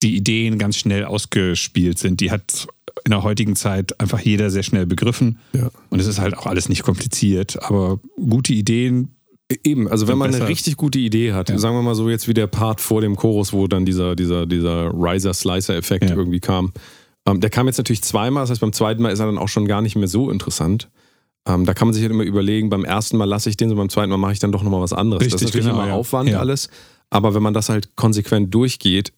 die 0.04 0.18
Ideen 0.18 0.58
ganz 0.58 0.76
schnell 0.76 1.06
ausgespielt 1.06 1.98
sind. 1.98 2.20
Die 2.20 2.32
hat 2.32 2.68
in 3.06 3.12
der 3.12 3.24
heutigen 3.24 3.56
Zeit 3.56 4.00
einfach 4.02 4.20
jeder 4.20 4.50
sehr 4.50 4.64
schnell 4.64 4.86
begriffen. 4.86 5.40
Ja. 5.54 5.72
Und 5.90 6.00
es 6.00 6.08
ist 6.08 6.20
halt 6.20 6.38
auch 6.38 6.46
alles 6.46 6.68
nicht 6.68 6.84
kompliziert. 6.84 7.64
Aber 7.64 8.00
gute 8.18 8.54
Ideen, 8.54 9.16
Eben, 9.64 9.88
also 9.88 10.08
wenn 10.08 10.18
man 10.18 10.30
eine 10.30 10.38
besser. 10.38 10.50
richtig 10.50 10.78
gute 10.78 11.00
Idee 11.00 11.34
hat, 11.34 11.50
Ja. 11.50 11.58
sagen 11.58 11.76
wir 11.76 11.82
mal 11.82 11.96
so 11.96 12.10
jetzt 12.10 12.28
wie 12.28 12.34
der 12.34 12.48
Part 12.48 12.82
vor 12.82 13.02
dem 13.02 13.16
Chorus, 13.16 13.54
wo 13.54 13.68
dann 13.68 13.86
dieser, 13.86 14.16
dieser, 14.16 14.46
dieser 14.46 14.92
Riser-Slicer-Effekt 14.94 16.10
Ja. 16.10 16.16
irgendwie 16.16 16.40
kam. 16.40 16.72
Ähm, 17.28 17.40
der 17.40 17.50
kam 17.50 17.68
jetzt 17.68 17.78
natürlich 17.78 18.02
zweimal, 18.02 18.44
das 18.44 18.50
heißt 18.52 18.62
beim 18.62 18.74
zweiten 18.74 19.02
Mal 19.02 19.10
ist 19.12 19.20
er 19.20 19.28
dann 19.28 19.38
auch 19.38 19.48
schon 19.50 19.68
gar 19.68 19.82
nicht 19.82 19.96
mehr 19.96 20.08
so 20.08 20.30
interessant. 20.32 20.90
Ähm, 21.48 21.66
da 21.66 21.74
kann 21.74 21.88
man 21.88 21.94
sich 21.94 22.04
halt 22.04 22.12
immer 22.12 22.24
überlegen, 22.24 22.70
beim 22.70 22.86
ersten 22.86 23.18
Mal 23.18 23.26
lasse 23.26 23.50
ich 23.50 23.58
den, 23.58 23.70
so 23.70 23.76
beim 23.76 23.90
zweiten 23.90 24.10
Mal 24.10 24.18
mache 24.18 24.34
ich 24.34 24.40
dann 24.40 24.52
doch 24.52 24.64
nochmal 24.64 24.82
was 24.82 24.94
anderes. 24.94 25.24
das 25.24 25.34
Richtig, 25.34 25.42
ist 25.42 25.50
natürlich 25.54 25.66
genau, 25.68 25.80
immer 25.82 25.88
ja. 25.90 25.96
Aufwand 25.96 26.34
alles. 26.34 26.70
Aber 27.10 27.34
wenn 27.34 27.44
man 27.44 27.54
das 27.54 27.70
halt 27.70 27.96
konsequent 27.96 28.54
durchgeht, 28.54 29.12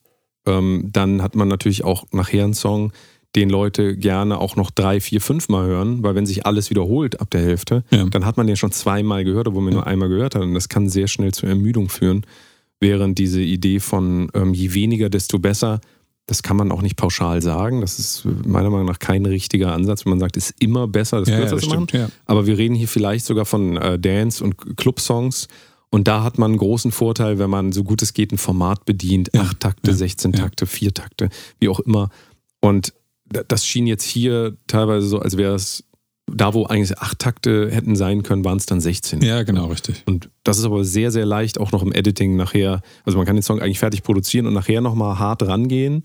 ähm, 0.45 0.89
dann 0.91 1.21
hat 1.21 1.35
man 1.35 1.47
natürlich 1.47 1.83
auch 1.83 2.05
nachher 2.11 2.43
einen 2.45 2.53
Song, 2.53 2.91
den 3.35 3.49
Leute 3.49 3.97
gerne 3.97 4.37
auch 4.39 4.55
noch 4.55 4.69
drei, 4.69 4.99
vier, 5.01 5.19
fünf 5.19 5.49
Mal 5.49 5.65
hören, 5.65 6.03
weil 6.03 6.13
wenn 6.15 6.25
sich 6.25 6.45
alles 6.45 6.69
wiederholt 6.69 7.19
ab 7.19 7.29
der 7.31 7.41
Hälfte, 7.41 7.83
Ja. 7.91 8.03
dann 8.05 8.25
hat 8.25 8.37
man 8.37 8.45
den 8.47 8.55
schon 8.57 8.71
zweimal 8.71 9.23
gehört, 9.23 9.47
obwohl 9.47 9.63
man 9.63 9.73
nur 9.73 9.87
einmal 9.87 10.07
gehört 10.09 10.35
hat. 10.35 10.43
Und 10.43 10.53
das 10.53 10.69
kann 10.69 10.87
sehr 10.89 11.07
schnell 11.07 11.33
zur 11.33 11.49
Ermüdung 11.49 11.89
führen. 11.89 12.25
Während 12.79 13.17
diese 13.17 13.41
Idee 13.41 13.79
von 13.79 14.29
ähm, 14.33 14.53
je 14.53 14.73
weniger, 14.73 15.09
desto 15.09 15.39
besser, 15.39 15.79
das 16.27 16.43
kann 16.43 16.57
man 16.57 16.71
auch 16.71 16.81
nicht 16.81 16.95
pauschal 16.95 17.41
sagen. 17.41 17.81
Das 17.81 17.97
ist 17.97 18.23
meiner 18.45 18.69
Meinung 18.69 18.85
nach 18.85 18.99
kein 18.99 19.25
richtiger 19.25 19.73
Ansatz, 19.73 20.05
wenn 20.05 20.11
man 20.11 20.19
sagt, 20.19 20.37
ist 20.37 20.53
immer 20.59 20.87
besser, 20.87 21.19
das 21.19 21.29
Ja, 21.29 21.37
kürzer 21.37 21.55
ja, 21.55 21.59
zu 21.61 21.65
das 21.67 21.75
machen. 21.75 21.87
stimmt, 21.89 22.01
ja. 22.03 22.09
Aber 22.25 22.45
wir 22.45 22.57
reden 22.57 22.75
hier 22.75 22.87
vielleicht 22.87 23.25
sogar 23.25 23.45
von 23.45 23.77
äh, 23.77 23.97
Dance- 23.97 24.43
und 24.43 24.77
Club-Songs. 24.77 25.47
Und 25.89 26.07
da 26.07 26.23
hat 26.23 26.37
man 26.39 26.51
einen 26.51 26.57
großen 26.59 26.91
Vorteil, 26.91 27.39
wenn 27.39 27.49
man 27.49 27.71
so 27.71 27.83
gut 27.83 28.01
es 28.01 28.13
geht 28.13 28.31
ein 28.31 28.37
Format 28.37 28.85
bedient. 28.85 29.29
Ja, 29.33 29.41
Acht 29.41 29.59
Takte, 29.59 29.91
ja, 29.91 29.97
16 29.97 30.31
ja. 30.33 30.39
Takte, 30.39 30.65
vier 30.65 30.93
Takte, 30.93 31.29
wie 31.59 31.69
auch 31.69 31.79
immer. 31.81 32.09
Und 32.61 32.93
das 33.47 33.65
schien 33.65 33.87
jetzt 33.87 34.03
hier 34.03 34.57
teilweise 34.67 35.07
so, 35.07 35.19
als 35.19 35.37
wäre 35.37 35.55
es 35.55 35.83
da, 36.31 36.53
wo 36.53 36.65
eigentlich 36.65 36.97
acht 36.99 37.19
Takte 37.19 37.69
hätten 37.69 37.95
sein 37.95 38.23
können, 38.23 38.45
waren 38.45 38.57
es 38.57 38.65
dann 38.65 38.79
16. 38.79 39.21
ja, 39.21 39.43
genau, 39.43 39.65
richtig. 39.67 40.03
Und 40.05 40.29
das 40.43 40.57
ist 40.57 40.65
aber 40.65 40.83
sehr, 40.85 41.11
sehr 41.11 41.25
leicht, 41.25 41.59
auch 41.59 41.71
noch 41.73 41.83
im 41.83 41.91
Editing 41.91 42.37
nachher. 42.37 42.81
Also 43.03 43.17
man 43.17 43.27
kann 43.27 43.35
den 43.35 43.43
Song 43.43 43.59
eigentlich 43.59 43.79
fertig 43.79 44.03
produzieren 44.03 44.47
und 44.47 44.53
nachher 44.53 44.79
nochmal 44.81 45.19
hart 45.19 45.43
rangehen, 45.43 46.03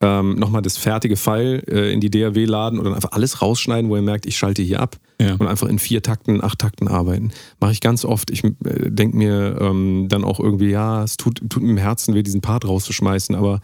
ähm, 0.00 0.34
nochmal 0.34 0.60
das 0.60 0.76
fertige 0.76 1.16
File 1.16 1.62
äh, 1.68 1.92
in 1.92 2.00
die 2.00 2.10
DAW 2.10 2.44
laden 2.44 2.78
und 2.80 2.84
dann 2.84 2.94
einfach 2.94 3.12
alles 3.12 3.40
rausschneiden, 3.42 3.88
wo 3.88 3.96
ihr 3.96 4.02
merkt, 4.02 4.26
ich 4.26 4.36
schalte 4.36 4.60
hier 4.60 4.80
ab 4.80 4.96
Ja. 5.20 5.34
und 5.36 5.46
einfach 5.46 5.68
in 5.68 5.78
vier 5.78 6.02
Takten, 6.02 6.42
acht 6.42 6.58
Takten 6.58 6.88
arbeiten. 6.88 7.30
Mache 7.60 7.72
ich 7.72 7.80
ganz 7.80 8.04
oft. 8.04 8.30
Ich 8.32 8.42
äh, 8.44 8.50
denke 8.90 9.16
mir 9.16 9.56
ähm, 9.60 10.06
dann 10.08 10.24
auch 10.24 10.40
irgendwie, 10.40 10.70
ja, 10.70 11.04
es 11.04 11.16
tut, 11.16 11.40
tut 11.48 11.62
mir 11.62 11.70
im 11.70 11.76
Herzen 11.78 12.12
weh, 12.14 12.24
diesen 12.24 12.40
Part 12.40 12.66
rauszuschmeißen, 12.66 13.36
aber 13.36 13.60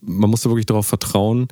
man 0.00 0.30
muss 0.30 0.40
da 0.40 0.48
wirklich 0.50 0.66
darauf 0.66 0.86
vertrauen, 0.86 1.46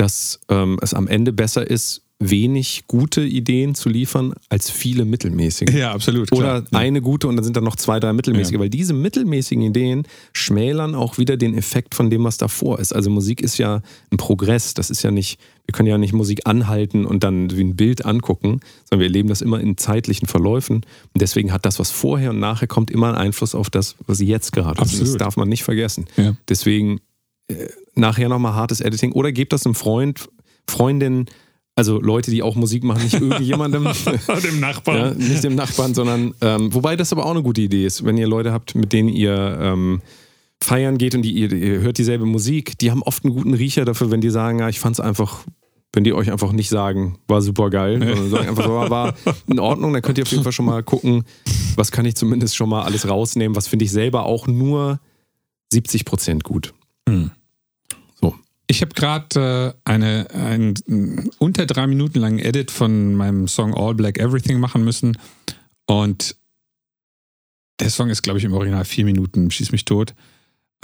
dass 0.00 0.40
ähm, 0.48 0.78
es 0.80 0.94
am 0.94 1.08
Ende 1.08 1.32
besser 1.32 1.68
ist, 1.68 2.02
wenig 2.22 2.84
gute 2.86 3.22
Ideen 3.22 3.74
zu 3.74 3.88
liefern, 3.88 4.34
als 4.50 4.70
viele 4.70 5.06
mittelmäßige. 5.06 5.70
Ja, 5.74 5.92
absolut. 5.92 6.30
Oder 6.32 6.60
klar. 6.60 6.64
ja. 6.70 6.78
eine 6.78 7.00
gute 7.00 7.26
und 7.28 7.36
dann 7.36 7.44
sind 7.44 7.56
da 7.56 7.62
noch 7.62 7.76
zwei, 7.76 7.98
drei 7.98 8.12
mittelmäßige, 8.12 8.52
Ja. 8.54 8.60
weil 8.60 8.68
diese 8.68 8.92
mittelmäßigen 8.92 9.62
Ideen 9.62 10.02
schmälern 10.34 10.94
auch 10.94 11.16
wieder 11.16 11.38
den 11.38 11.54
Effekt 11.56 11.94
von 11.94 12.10
dem, 12.10 12.22
was 12.24 12.36
davor 12.36 12.78
ist. 12.78 12.92
Also 12.94 13.08
Musik 13.08 13.40
ist 13.40 13.56
ja 13.56 13.80
ein 14.10 14.18
Progress, 14.18 14.74
das 14.74 14.90
ist 14.90 15.02
ja 15.02 15.10
nicht, 15.10 15.40
wir 15.64 15.72
können 15.72 15.88
ja 15.88 15.96
nicht 15.96 16.12
Musik 16.12 16.40
anhalten 16.46 17.06
und 17.06 17.24
dann 17.24 17.56
wie 17.56 17.64
ein 17.64 17.74
Bild 17.76 18.04
angucken, 18.04 18.60
sondern 18.84 19.00
wir 19.00 19.06
erleben 19.06 19.30
das 19.30 19.40
immer 19.40 19.58
in 19.58 19.78
zeitlichen 19.78 20.28
Verläufen 20.28 20.76
und 20.76 21.22
deswegen 21.22 21.52
hat 21.54 21.64
das, 21.64 21.78
was 21.78 21.90
vorher 21.90 22.30
und 22.30 22.38
nachher 22.38 22.66
kommt, 22.68 22.90
immer 22.90 23.08
einen 23.08 23.16
Einfluss 23.16 23.54
auf 23.54 23.70
das, 23.70 23.96
was 24.06 24.20
jetzt 24.20 24.52
gerade 24.52 24.72
ist. 24.82 24.92
Und 24.92 24.92
Das 24.92 25.00
Absolut. 25.00 25.20
darf 25.22 25.36
man 25.38 25.48
nicht 25.48 25.64
vergessen. 25.64 26.04
Ja. 26.18 26.36
Deswegen 26.50 27.00
äh, 27.50 27.68
nachher 27.94 28.28
nochmal 28.28 28.54
hartes 28.54 28.80
Editing 28.80 29.12
oder 29.12 29.32
gebt 29.32 29.52
das 29.52 29.66
einem 29.66 29.74
Freund, 29.74 30.28
Freundin, 30.68 31.26
also 31.76 32.00
Leute, 32.00 32.30
die 32.30 32.42
auch 32.42 32.56
Musik 32.56 32.84
machen, 32.84 33.02
nicht 33.02 33.14
irgendjemandem. 33.14 33.84
Dem 34.44 34.60
Nachbarn. 34.60 34.96
Ja, 34.96 35.14
nicht 35.14 35.44
dem 35.44 35.54
Nachbarn, 35.54 35.94
sondern 35.94 36.34
ähm, 36.40 36.74
wobei 36.74 36.96
das 36.96 37.12
aber 37.12 37.24
auch 37.24 37.30
eine 37.30 37.42
gute 37.42 37.62
Idee 37.62 37.86
ist, 37.86 38.04
wenn 38.04 38.18
ihr 38.18 38.26
Leute 38.26 38.52
habt, 38.52 38.74
mit 38.74 38.92
denen 38.92 39.08
ihr 39.08 39.58
ähm, 39.60 40.02
feiern 40.62 40.98
geht 40.98 41.14
und 41.14 41.22
die, 41.22 41.32
ihr, 41.32 41.50
ihr 41.52 41.80
hört 41.80 41.98
dieselbe 41.98 42.26
Musik, 42.26 42.78
die 42.78 42.90
haben 42.90 43.02
oft 43.02 43.24
einen 43.24 43.34
guten 43.34 43.54
Riecher 43.54 43.84
dafür, 43.84 44.10
wenn 44.10 44.20
die 44.20 44.30
sagen, 44.30 44.58
ja, 44.58 44.68
ich 44.68 44.78
fand's 44.78 45.00
einfach, 45.00 45.44
wenn 45.92 46.04
die 46.04 46.12
euch 46.12 46.30
einfach 46.30 46.52
nicht 46.52 46.68
sagen, 46.68 47.18
war 47.28 47.40
super 47.40 47.70
geil, 47.70 47.98
sondern 47.98 48.30
sagen 48.30 48.48
einfach, 48.50 48.68
war, 48.68 48.90
war 48.90 49.14
in 49.46 49.58
Ordnung, 49.58 49.92
dann 49.92 50.02
könnt 50.02 50.18
ihr 50.18 50.24
auf 50.24 50.30
jeden 50.30 50.42
Fall 50.42 50.52
schon 50.52 50.66
mal 50.66 50.82
gucken, 50.82 51.24
was 51.76 51.90
kann 51.90 52.04
ich 52.04 52.14
zumindest 52.14 52.56
schon 52.56 52.68
mal 52.68 52.82
alles 52.82 53.08
rausnehmen, 53.08 53.56
was 53.56 53.68
finde 53.68 53.86
ich 53.86 53.90
selber 53.90 54.26
auch 54.26 54.46
nur 54.46 55.00
70 55.72 56.04
Prozent 56.04 56.44
gut. 56.44 56.74
Hm. 57.08 57.30
Ich 58.70 58.82
habe 58.82 58.94
gerade 58.94 59.74
äh, 59.84 59.90
eine, 59.90 60.30
einen 60.30 60.74
äh, 60.86 61.28
unter 61.38 61.66
drei 61.66 61.88
Minuten 61.88 62.20
langen 62.20 62.38
Edit 62.38 62.70
von 62.70 63.16
meinem 63.16 63.48
Song 63.48 63.74
All 63.74 63.96
Black 63.96 64.20
Everything 64.20 64.60
machen 64.60 64.84
müssen. 64.84 65.18
Und 65.86 66.36
der 67.80 67.90
Song 67.90 68.10
ist, 68.10 68.22
glaube 68.22 68.38
ich, 68.38 68.44
im 68.44 68.52
Original 68.52 68.84
vier 68.84 69.04
Minuten, 69.04 69.50
schieß 69.50 69.72
mich 69.72 69.86
tot. 69.86 70.14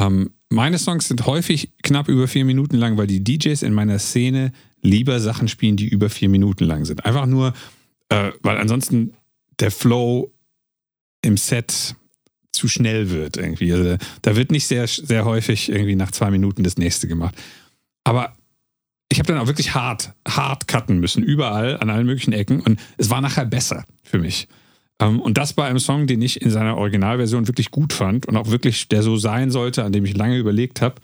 Ähm, 0.01 0.33
meine 0.49 0.79
Songs 0.79 1.07
sind 1.07 1.27
häufig 1.27 1.75
knapp 1.85 2.09
über 2.09 2.27
vier 2.27 2.45
Minuten 2.45 2.77
lang, 2.77 2.97
weil 2.97 3.07
die 3.07 3.23
DJs 3.23 3.63
in 3.63 3.73
meiner 3.73 4.01
Szene 4.01 4.51
lieber 4.83 5.21
Sachen 5.21 5.47
spielen, 5.47 5.77
die 5.77 5.87
über 5.87 6.11
vier 6.11 6.29
Minuten 6.29 6.65
lang 6.65 6.87
sind. 6.87 7.05
Einfach 7.05 7.27
nur, 7.27 7.55
äh, 8.09 8.33
weil 8.43 8.59
ansonsten 8.59 9.15
der 9.61 9.71
Flow 9.71 10.33
im 11.23 11.37
Set 11.37 11.95
zu 12.51 12.67
schnell 12.67 13.11
wird 13.11 13.37
irgendwie. 13.37 13.73
Also, 13.73 13.97
da 14.23 14.35
wird 14.35 14.51
nicht 14.51 14.67
sehr, 14.67 14.89
sehr 14.89 15.25
häufig 15.25 15.69
irgendwie 15.69 15.95
nach 15.95 16.11
zwei 16.11 16.33
Minuten 16.33 16.65
das 16.65 16.79
nächste 16.79 17.07
gemacht. 17.07 17.37
Aber 18.07 18.37
ich 19.11 19.19
habe 19.19 19.27
dann 19.27 19.39
auch 19.39 19.49
wirklich 19.49 19.75
hart, 19.75 20.13
hart 20.29 20.69
cutten 20.69 21.01
müssen, 21.01 21.25
überall, 21.25 21.77
an 21.81 21.91
allen 21.91 22.07
möglichen 22.07 22.33
Ecken. 22.33 22.61
Und 22.61 22.79
es 22.99 23.11
war 23.11 23.21
nachher 23.21 23.45
besser 23.45 23.85
für 24.05 24.21
mich. 24.21 24.47
Ähm, 25.01 25.21
und 25.21 25.37
das 25.39 25.55
bei 25.55 25.67
einem 25.67 25.81
Song, 25.81 26.07
den 26.07 26.23
ich 26.23 26.41
in 26.41 26.51
seiner 26.51 26.77
Originalversion 26.77 27.49
wirklich 27.49 27.73
gut 27.73 27.93
fand 27.93 28.27
und 28.27 28.37
auch 28.37 28.51
wirklich 28.51 28.87
der 28.87 29.03
so 29.03 29.17
sein 29.17 29.51
sollte, 29.51 29.83
an 29.83 29.91
dem 29.91 30.05
ich 30.05 30.17
lange 30.17 30.39
überlegt 30.39 30.83
habe. 30.83 30.95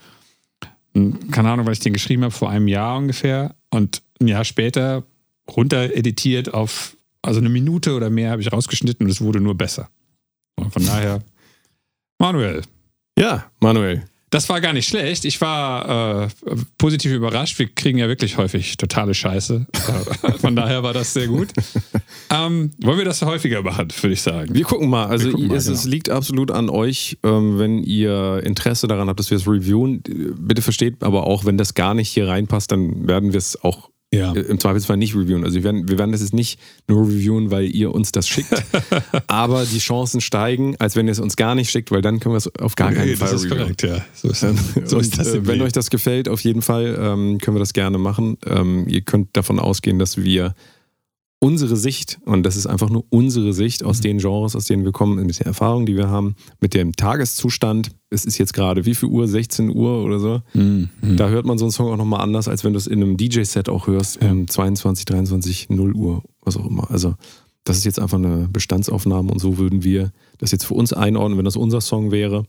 Hm, 0.94 1.28
Keine 1.32 1.50
Ahnung, 1.50 1.66
weil 1.66 1.72
ich 1.72 1.80
den 1.80 1.92
geschrieben 1.92 2.22
habe 2.22 2.32
vor 2.32 2.50
einem 2.50 2.68
Jahr 2.68 2.96
ungefähr. 2.98 3.56
Und 3.70 4.00
ein 4.20 4.28
Jahr 4.28 4.44
später 4.44 5.02
runter 5.50 5.96
editiert 5.96 6.54
auf, 6.54 6.96
also 7.20 7.40
eine 7.40 7.48
Minute 7.48 7.96
oder 7.96 8.10
mehr 8.10 8.30
habe 8.30 8.42
ich 8.42 8.52
rausgeschnitten 8.52 9.06
und 9.06 9.10
es 9.10 9.20
wurde 9.20 9.40
nur 9.40 9.56
besser. 9.56 9.88
Und 10.54 10.72
von 10.72 10.86
daher, 10.86 11.20
Manuel, 12.20 12.62
Ja, 13.18 13.50
Manuel. 13.58 14.04
Das 14.32 14.48
war 14.48 14.62
gar 14.62 14.72
nicht 14.72 14.88
schlecht. 14.88 15.26
Ich 15.26 15.40
war 15.42 16.24
äh, 16.24 16.28
positiv 16.78 17.12
überrascht. 17.12 17.58
Wir 17.58 17.68
kriegen 17.68 17.98
ja 17.98 18.08
wirklich 18.08 18.38
häufig 18.38 18.78
totale 18.78 19.12
Scheiße. 19.12 19.66
Äh, 19.72 20.32
Von 20.38 20.56
daher 20.56 20.82
war 20.82 20.94
das 20.94 21.12
sehr 21.12 21.28
gut. 21.28 21.48
Ähm, 22.30 22.70
wollen 22.80 22.96
wir 22.96 23.04
das 23.04 23.20
häufiger 23.20 23.62
machen, 23.62 23.88
würde 24.00 24.14
ich 24.14 24.22
sagen. 24.22 24.54
Wir 24.54 24.64
gucken 24.64 24.88
mal. 24.88 25.04
Also 25.04 25.30
gucken 25.30 25.48
mal, 25.48 25.56
es, 25.56 25.66
es 25.66 25.82
genau. 25.82 25.90
liegt 25.92 26.08
absolut 26.08 26.50
an 26.50 26.70
euch, 26.70 27.18
ähm, 27.22 27.58
wenn 27.58 27.82
ihr 27.82 28.40
Interesse 28.42 28.88
daran 28.88 29.08
habt, 29.08 29.20
dass 29.20 29.28
wir 29.28 29.36
es 29.36 29.46
reviewen. 29.46 30.02
Bitte 30.38 30.62
versteht 30.62 31.02
aber 31.02 31.26
auch, 31.26 31.44
wenn 31.44 31.58
das 31.58 31.74
gar 31.74 31.92
nicht 31.92 32.08
hier 32.08 32.28
reinpasst, 32.28 32.72
dann 32.72 33.06
werden 33.06 33.32
wir 33.32 33.38
es 33.38 33.62
auch 33.62 33.90
Ja. 34.14 34.32
äh, 34.34 34.40
im 34.40 34.60
Zweifelsfall 34.60 34.96
nicht 34.98 35.14
reviewen. 35.16 35.42
Also 35.42 35.56
wir 35.56 35.64
werden, 35.64 35.88
wir 35.88 35.98
werden 35.98 36.12
das 36.12 36.20
jetzt 36.20 36.34
nicht 36.34 36.60
nur 36.86 37.06
reviewen, 37.06 37.50
weil 37.50 37.64
ihr 37.74 37.94
uns 37.94 38.12
das 38.12 38.28
schickt, 38.28 38.52
aber 39.26 39.64
die 39.64 39.78
Chancen 39.78 40.20
steigen, 40.20 40.76
als 40.78 40.96
wenn 40.96 41.06
ihr 41.06 41.12
es 41.12 41.18
uns 41.20 41.34
gar 41.36 41.54
nicht 41.54 41.70
schickt, 41.70 41.90
weil 41.90 42.02
dann 42.02 42.20
können 42.20 42.34
wir 42.34 42.38
es 42.38 42.54
auf 42.56 42.76
gar 42.76 42.92
keinen 42.92 43.08
Nee, 43.08 43.16
Fall 43.16 43.30
das 43.30 43.42
ist 43.42 43.50
reviewen. 43.50 43.76
korrekt, 43.76 43.82
ja. 43.82 44.04
So 44.14 44.28
ist, 44.28 44.40
so 44.84 44.98
ist 44.98 45.18
das 45.18 45.28
äh, 45.28 45.46
wenn 45.46 45.62
euch 45.62 45.72
das 45.72 45.88
gefällt, 45.90 46.28
auf 46.28 46.40
jeden 46.42 46.62
Fall 46.62 46.96
ähm, 47.00 47.38
können 47.38 47.56
wir 47.56 47.60
das 47.60 47.72
gerne 47.72 47.98
machen. 47.98 48.36
Ähm, 48.46 48.86
ihr 48.88 49.00
könnt 49.00 49.36
davon 49.36 49.58
ausgehen, 49.58 49.98
dass 49.98 50.18
wir 50.22 50.54
unsere 51.42 51.76
Sicht, 51.76 52.20
und 52.24 52.44
das 52.44 52.54
ist 52.56 52.66
einfach 52.68 52.88
nur 52.88 53.04
unsere 53.10 53.52
Sicht 53.52 53.82
aus 53.82 54.00
den 54.00 54.18
Genres, 54.18 54.54
aus 54.54 54.66
denen 54.66 54.84
wir 54.84 54.92
kommen, 54.92 55.26
mit 55.26 55.40
der 55.40 55.46
Erfahrung, 55.46 55.86
die 55.86 55.96
wir 55.96 56.08
haben, 56.08 56.36
mit 56.60 56.72
dem 56.72 56.94
Tageszustand, 56.94 57.90
es 58.10 58.24
ist 58.24 58.38
jetzt 58.38 58.54
gerade 58.54 58.86
wie 58.86 58.94
viel 58.94 59.08
Uhr, 59.08 59.26
16 59.26 59.68
Uhr 59.74 60.04
oder 60.04 60.20
so, 60.20 60.40
Mhm. 60.54 60.88
da 61.16 61.28
hört 61.28 61.44
man 61.44 61.58
so 61.58 61.64
einen 61.64 61.72
Song 61.72 61.90
auch 61.90 61.96
nochmal 61.96 62.20
anders, 62.20 62.46
als 62.46 62.62
wenn 62.62 62.72
du 62.74 62.78
es 62.78 62.86
in 62.86 63.02
einem 63.02 63.16
DJ-Set 63.16 63.68
auch 63.68 63.88
hörst, 63.88 64.22
Ja. 64.22 64.30
um 64.30 64.46
22, 64.46 65.04
23, 65.04 65.68
0 65.68 65.92
Uhr, 65.94 66.22
was 66.42 66.56
auch 66.56 66.66
immer. 66.66 66.88
Also 66.92 67.16
das 67.64 67.76
ist 67.76 67.84
jetzt 67.84 67.98
einfach 67.98 68.18
eine 68.18 68.48
Bestandsaufnahme 68.52 69.32
und 69.32 69.40
so 69.40 69.58
würden 69.58 69.82
wir 69.82 70.12
das 70.38 70.52
jetzt 70.52 70.64
für 70.64 70.74
uns 70.74 70.92
einordnen, 70.92 71.38
wenn 71.38 71.44
das 71.44 71.56
unser 71.56 71.80
Song 71.80 72.12
wäre. 72.12 72.44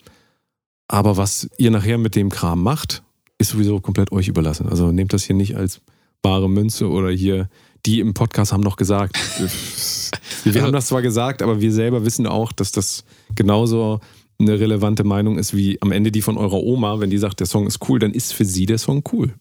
Aber 0.88 1.18
was 1.18 1.50
ihr 1.58 1.72
nachher 1.72 1.98
mit 1.98 2.16
dem 2.16 2.30
Kram 2.30 2.62
macht, 2.62 3.02
ist 3.40 3.50
sowieso 3.50 3.80
komplett 3.80 4.12
euch 4.12 4.28
überlassen. 4.28 4.68
Also 4.70 4.92
nehmt 4.92 5.14
das 5.14 5.24
hier 5.24 5.36
nicht 5.36 5.56
als 5.56 5.82
bare 6.22 6.50
Münze 6.50 6.90
oder 6.90 7.10
hier, 7.10 7.50
die 7.86 8.00
im 8.00 8.14
Podcast 8.14 8.54
haben 8.54 8.62
noch 8.62 8.78
gesagt. 8.78 9.18
wir 10.44 10.62
haben 10.62 10.74
das 10.74 10.88
zwar 10.88 11.02
gesagt, 11.02 11.42
aber 11.42 11.62
wir 11.62 11.72
selber 11.72 12.06
wissen 12.06 12.28
auch, 12.28 12.52
dass 12.52 12.72
das 12.72 13.04
genauso 13.36 14.00
eine 14.40 14.60
relevante 14.60 15.04
Meinung 15.04 15.38
ist 15.38 15.56
wie 15.56 15.82
am 15.82 15.92
Ende 15.92 16.12
die 16.12 16.22
von 16.22 16.38
eurer 16.38 16.62
Oma. 16.62 17.00
Wenn 17.00 17.10
die 17.10 17.18
sagt, 17.18 17.40
der 17.40 17.48
Song 17.48 17.68
ist 17.68 17.80
cool, 17.88 18.00
dann 18.00 18.14
ist 18.14 18.34
für 18.34 18.46
sie 18.46 18.66
der 18.66 18.78
Song 18.78 19.04
cool. 19.12 19.34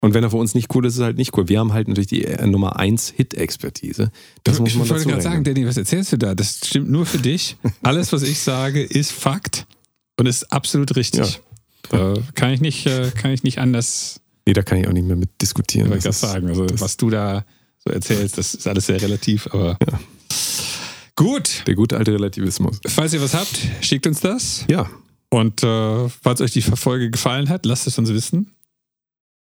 Und 0.00 0.14
wenn 0.14 0.22
er 0.22 0.30
für 0.30 0.36
uns 0.36 0.54
nicht 0.54 0.72
cool 0.74 0.86
ist, 0.86 0.94
ist 0.94 1.00
er 1.00 1.06
halt 1.06 1.16
nicht 1.16 1.36
cool. 1.36 1.48
Wir 1.48 1.58
haben 1.58 1.72
halt 1.72 1.88
natürlich 1.88 2.06
die 2.06 2.24
äh, 2.24 2.46
Nummer 2.46 2.78
1 2.78 3.10
Hit-Expertise. 3.16 4.12
Das 4.44 4.60
muss 4.60 4.70
ich 4.70 4.76
man 4.76 4.88
wollte 4.88 5.02
dazu 5.02 5.08
gerade 5.08 5.22
sagen. 5.22 5.44
Danny, 5.44 5.66
was 5.66 5.76
erzählst 5.76 6.12
du 6.12 6.16
da? 6.16 6.36
Das 6.36 6.60
stimmt 6.64 6.88
nur 6.88 7.04
für 7.04 7.18
dich. 7.18 7.56
Alles, 7.82 8.12
was 8.12 8.22
ich 8.22 8.38
sage, 8.38 8.82
ist 8.82 9.10
Fakt 9.10 9.66
und 10.16 10.26
ist 10.26 10.52
absolut 10.52 10.94
richtig. 10.94 11.40
Äh, 11.90 12.14
kann, 12.34 12.52
ich 12.52 12.60
nicht, 12.60 12.86
äh, 12.86 13.10
kann 13.10 13.32
ich 13.32 13.42
nicht 13.42 13.58
anders 13.58 14.20
Nee, 14.48 14.54
da 14.54 14.62
kann 14.62 14.78
ich 14.78 14.88
auch 14.88 14.92
nicht 14.92 15.06
mehr 15.06 15.14
mit 15.14 15.42
diskutieren. 15.42 15.90
das 15.90 16.04
Das 16.04 16.20
sagen. 16.20 16.48
Also, 16.48 16.64
was 16.78 16.96
du 16.96 17.10
da 17.10 17.44
so 17.88 17.94
erzählst, 17.94 18.38
das 18.38 18.54
ist 18.54 18.66
alles 18.66 18.86
sehr 18.86 19.00
relativ, 19.00 19.46
aber 19.52 19.76
gut. 21.16 21.64
Der 21.66 21.74
gute 21.74 21.96
alte 21.96 22.12
Relativismus. 22.12 22.80
Falls 22.86 23.12
ihr 23.12 23.20
was 23.22 23.34
habt, 23.34 23.58
schickt 23.80 24.06
uns 24.06 24.20
das. 24.20 24.64
Ja, 24.68 24.88
Und 25.30 25.62
äh, 25.62 26.08
falls 26.08 26.40
euch 26.40 26.52
die 26.52 26.62
Folge 26.62 27.10
gefallen 27.10 27.48
hat, 27.48 27.66
lasst 27.66 27.86
es 27.86 27.98
uns 27.98 28.10
wissen. 28.10 28.54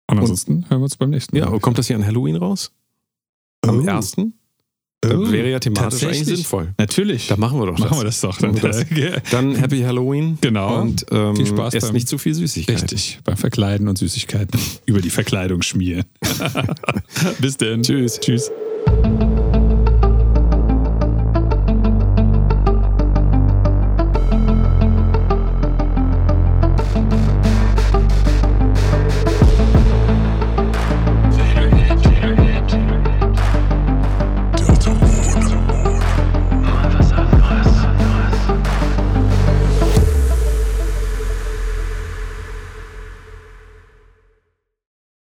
Und 0.08 0.18
ansonsten 0.20 0.64
hören 0.70 0.80
wir 0.80 0.84
uns 0.84 0.96
beim 0.96 1.10
nächsten 1.10 1.36
Mal. 1.38 1.50
ja. 1.52 1.58
Kommt 1.58 1.78
das 1.78 1.88
hier 1.88 1.96
an 1.96 2.06
Halloween 2.06 2.36
raus? 2.36 2.70
Am 3.62 3.80
Oh. 3.80 3.90
1.? 3.90 4.16
Oh, 5.14 5.30
wäre 5.30 5.50
ja 5.50 5.58
thematisch 5.58 6.02
eigentlich 6.04 6.24
sinnvoll. 6.24 6.74
Natürlich. 6.78 7.28
Da 7.28 7.36
machen 7.36 7.58
wir 7.58 7.66
doch 7.66 7.78
machen 7.78 7.90
das. 7.90 7.98
wir 7.98 8.04
das 8.04 8.20
doch. 8.20 8.40
Machen 8.40 8.58
Dann, 8.60 8.70
das. 8.70 9.30
Dann 9.30 9.54
Happy 9.54 9.82
Halloween. 9.82 10.38
Genau. 10.40 10.80
Und 10.80 11.06
ähm, 11.10 11.36
Viel 11.36 11.46
Spaß 11.46 11.74
esst 11.74 11.86
beim- 11.88 11.94
nicht 11.94 12.08
zu 12.08 12.18
viel 12.18 12.34
Süßigkeit. 12.34 12.82
Richtig, 12.82 13.20
beim 13.24 13.36
Verkleiden 13.36 13.88
und 13.88 13.98
Süßigkeiten 13.98 14.58
über 14.86 15.00
die 15.00 15.10
Verkleidung 15.10 15.62
schmieren. 15.62 16.04
Bis 17.40 17.56
denn. 17.56 17.82
Tschüss. 17.82 18.18
Tschüss. 18.20 18.50